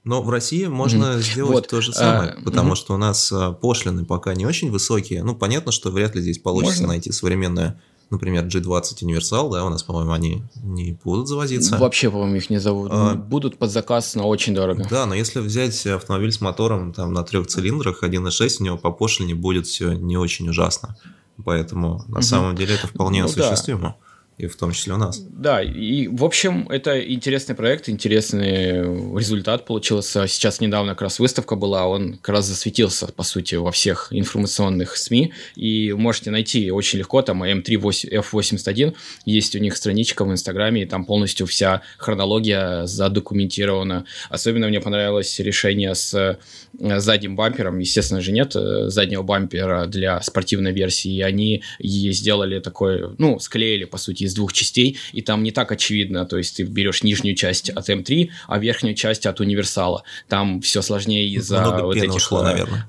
[0.06, 2.76] Но в России можно сделать Вот, то же самое, а, потому мгм.
[2.76, 5.24] что у нас пошлины пока не очень высокие.
[5.24, 6.94] Ну, понятно, что вряд ли здесь получится Можно?
[6.94, 11.78] найти современное, например, G20 универсал, да, у нас, по-моему, они не будут завозиться.
[11.78, 12.90] Вообще, по-моему, их не зовут.
[12.92, 13.16] А.
[13.16, 14.86] Будут под заказ, но очень дорого.
[14.90, 18.92] Да, но если взять автомобиль с мотором там на трех цилиндрах 1.6, у него по
[18.92, 20.96] пошлине будет все не очень ужасно.
[21.44, 22.22] Поэтому на Мгм.
[22.22, 23.96] самом деле это вполне Ну да.
[24.38, 25.18] И в том числе у нас.
[25.20, 28.82] Да, и в общем, это интересный проект, интересный
[29.18, 30.28] результат получился.
[30.28, 34.98] Сейчас недавно как раз выставка была, он как раз засветился, по сути, во всех информационных
[34.98, 37.80] СМИ, и можете найти очень легко, там M3
[38.12, 38.94] F81,
[39.26, 44.06] есть у них страничка в Инстаграме, и там полностью вся хронология задокументирована.
[44.30, 46.38] Особенно мне понравилось решение с
[46.80, 53.16] задним бампером, естественно же нет э, заднего бампера для спортивной версии, и они сделали такой,
[53.18, 56.64] ну, склеили, по сути, из двух частей, и там не так очевидно, то есть ты
[56.64, 60.04] берешь нижнюю часть от М3, а верхнюю часть от универсала.
[60.28, 62.14] Там все сложнее из-за Много вот этих...
[62.16, 62.88] ушло, э, наверное.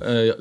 [0.00, 0.32] Э,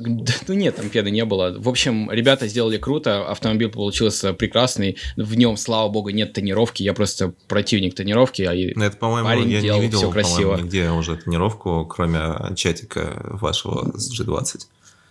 [0.47, 1.55] Ну нет, там пены не было.
[1.57, 4.97] В общем, ребята сделали круто, автомобиль получился прекрасный.
[5.15, 6.83] В нем, слава богу, нет тонировки.
[6.83, 8.41] Я просто противник тонировки.
[8.43, 10.55] А и- Ну, это, по-моему, парень я делал не видел, по-моему, красиво.
[10.57, 14.67] нигде уже тонировку, кроме чатика вашего с G20.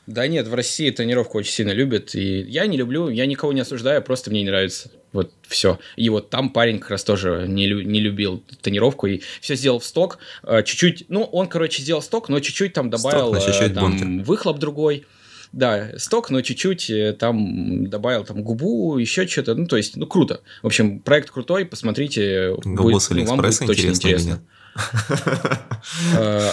[0.07, 2.15] Да нет, в России тонировку очень сильно любят.
[2.15, 4.91] И я не люблю, я никого не осуждаю, просто мне не нравится.
[5.17, 5.79] Вот все.
[5.97, 9.79] И вот там парень как раз тоже не, лю- не любил тонировку и все сделал
[9.81, 10.19] в сток.
[10.43, 14.25] Э, Чуть-чуть, ну, он, короче, сделал сток, но чуть-чуть там добавил чуть-чуть э, там, бункер.
[14.25, 15.05] выхлоп другой.
[15.53, 19.55] Да, сток, но чуть-чуть э, там добавил там губу, еще что-то.
[19.55, 20.41] Ну, то есть, ну, круто.
[20.63, 22.55] В общем, проект крутой, посмотрите.
[22.65, 24.43] Губу будет- с ну, вам будет точно интересно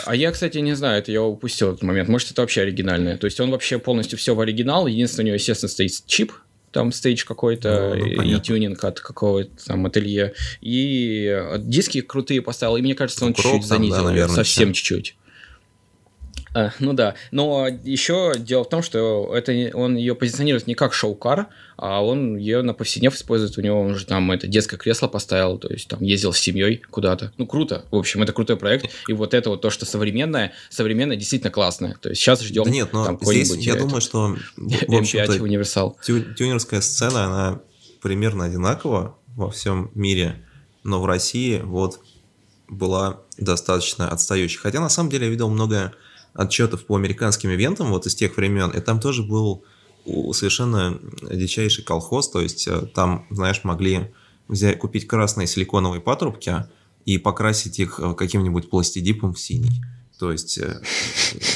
[0.05, 2.09] А я, кстати, не знаю, это я упустил этот момент.
[2.09, 3.18] Может, это вообще оригинальное.
[3.18, 4.88] То есть он вообще полностью все в оригинал.
[4.88, 6.32] Единственное, у него, естественно, стоит чип,
[6.74, 10.34] там стейдж какой-то, Ну, ну, и- тюнинг от какого-то там ателье.
[10.61, 12.76] И э, диски крутые поставил.
[12.78, 13.95] И мне кажется, он чуть-чуть да, занизил.
[13.97, 15.15] её, наверное, совсем чуть-чуть.
[16.54, 20.93] А, ну да, но еще дело в том, что это он ее позиционирует не как
[20.93, 21.47] шоу-кар,
[21.78, 23.58] а он ее на повседнев использует.
[23.58, 26.78] У него он же там это детское кресло поставил, то есть там ездил с семьей
[26.89, 27.34] куда-то.
[27.38, 28.89] Ну круто, в общем, это крутой проект.
[29.08, 31.97] И вот это вот то, что современное, современное действительно классное.
[31.99, 34.97] То есть сейчас ждем Да нет, но там здесь я э, думаю, что в М5
[34.99, 35.97] общем-то, универсал.
[36.06, 37.62] тю- тюнерская сцена, она
[38.01, 40.45] примерно одинакова во всем мире,
[40.84, 41.99] но в России вот
[42.68, 44.60] была достаточно отстающей.
[44.60, 45.93] Хотя на самом деле я видел много
[46.34, 49.63] отчетов по американским ивентам вот из тех времен, и там тоже был
[50.31, 54.11] совершенно дичайший колхоз, то есть э, там, знаешь, могли
[54.47, 56.65] взять, купить красные силиконовые патрубки
[57.05, 59.81] и покрасить их э, каким-нибудь пластидипом в синий.
[60.19, 60.81] То есть, э,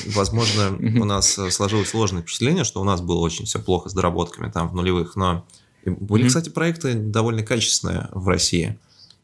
[0.08, 4.50] возможно, у нас сложилось сложное впечатление, что у нас было очень все плохо с доработками
[4.50, 5.46] там в нулевых, но
[5.86, 8.78] были, кстати, проекты довольно качественные в России.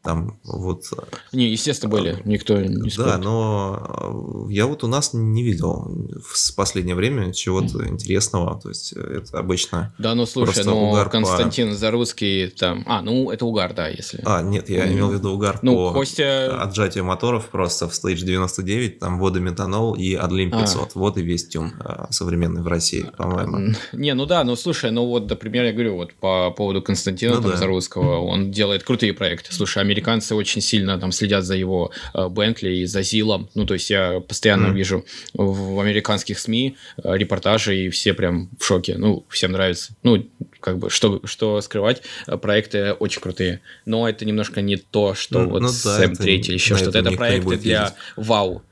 [0.04, 0.84] Там вот...
[1.32, 3.12] Не, естественно, были, никто не скажет.
[3.12, 5.90] Да, но я вот у нас не видел
[6.22, 7.88] в последнее время чего-то mm.
[7.88, 11.74] интересного, то есть это обычно Да, ну слушай, ну Константин по...
[11.74, 12.84] Зарусский там...
[12.86, 14.20] А, ну это угар, да, если...
[14.26, 14.92] А, нет, я mm.
[14.92, 16.62] имел в виду угар ну, по Костя...
[16.62, 20.98] отжатию моторов просто в Stage 99, там водометанол и Adlim 500, а.
[20.98, 23.74] вот и весь тюн а, современный в России, по-моему.
[23.94, 27.40] Не, ну да, ну слушай, ну вот, например, я говорю, вот по поводу Константина ну,
[27.40, 27.56] там, да.
[27.56, 29.54] Зарусского, он делает крутые проекты.
[29.54, 33.48] Слушай, американцы очень сильно там следят за его э, Бентли и за Зилом.
[33.54, 34.74] Ну, то есть я постоянно mm.
[34.74, 38.96] вижу в американских СМИ э, репортажи, и все прям в шоке.
[38.98, 39.94] Ну, всем нравится.
[40.02, 40.26] Ну,
[40.60, 43.60] как бы, что, что скрывать, э, проекты очень крутые.
[43.86, 46.98] Но это немножко не то, что ну, вот ну, да, M3 или еще что-то.
[46.98, 47.94] Это проекты для видеть.
[48.16, 48.62] вау.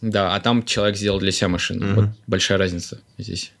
[0.00, 1.86] Да, а там человек сделал для себя машину.
[1.86, 1.94] Mm-hmm.
[1.94, 3.52] Вот большая разница здесь.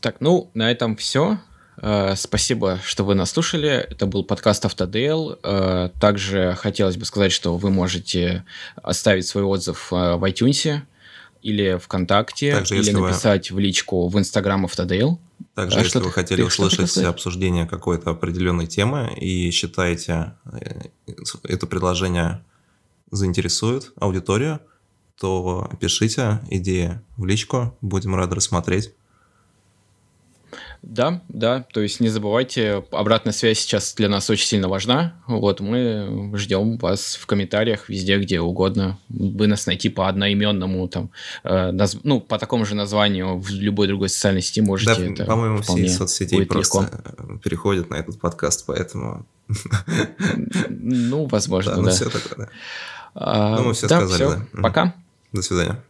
[0.00, 1.38] Так, ну, на этом все.
[1.86, 3.68] Э, спасибо, что вы нас слушали.
[3.68, 5.38] Это был подкаст Автодейл.
[5.42, 10.78] Э, также хотелось бы сказать, что вы можете оставить свой отзыв э, в iTunes
[11.42, 13.56] или ВКонтакте, Также, или написать вы...
[13.56, 15.20] в личку в Инстаграм Автодейл.
[15.54, 20.32] Также, а если вы хотели услышать обсуждение какой-то определенной темы и считаете,
[21.42, 22.42] это предложение
[23.10, 24.60] заинтересует аудиторию,
[25.20, 28.94] то пишите идеи в личку, будем рады рассмотреть.
[30.86, 35.14] Да, да, то есть не забывайте, обратная связь сейчас для нас очень сильно важна.
[35.26, 38.98] Вот мы ждем вас в комментариях везде, где угодно.
[39.08, 41.10] Вы нас найти по одноименному, там,
[41.42, 41.96] э, наз...
[42.02, 45.14] ну, по такому же названию в любой другой социальной сети можете.
[45.16, 47.38] Да, по-моему, все соцсети просто легко.
[47.38, 49.24] переходят на этот подкаст, поэтому...
[50.68, 51.80] Ну, возможно, да.
[51.80, 52.48] Ну, все такое, да.
[53.14, 54.60] А, ну, мы все сказали, да.
[54.60, 54.94] Пока.
[55.32, 55.82] До свидания.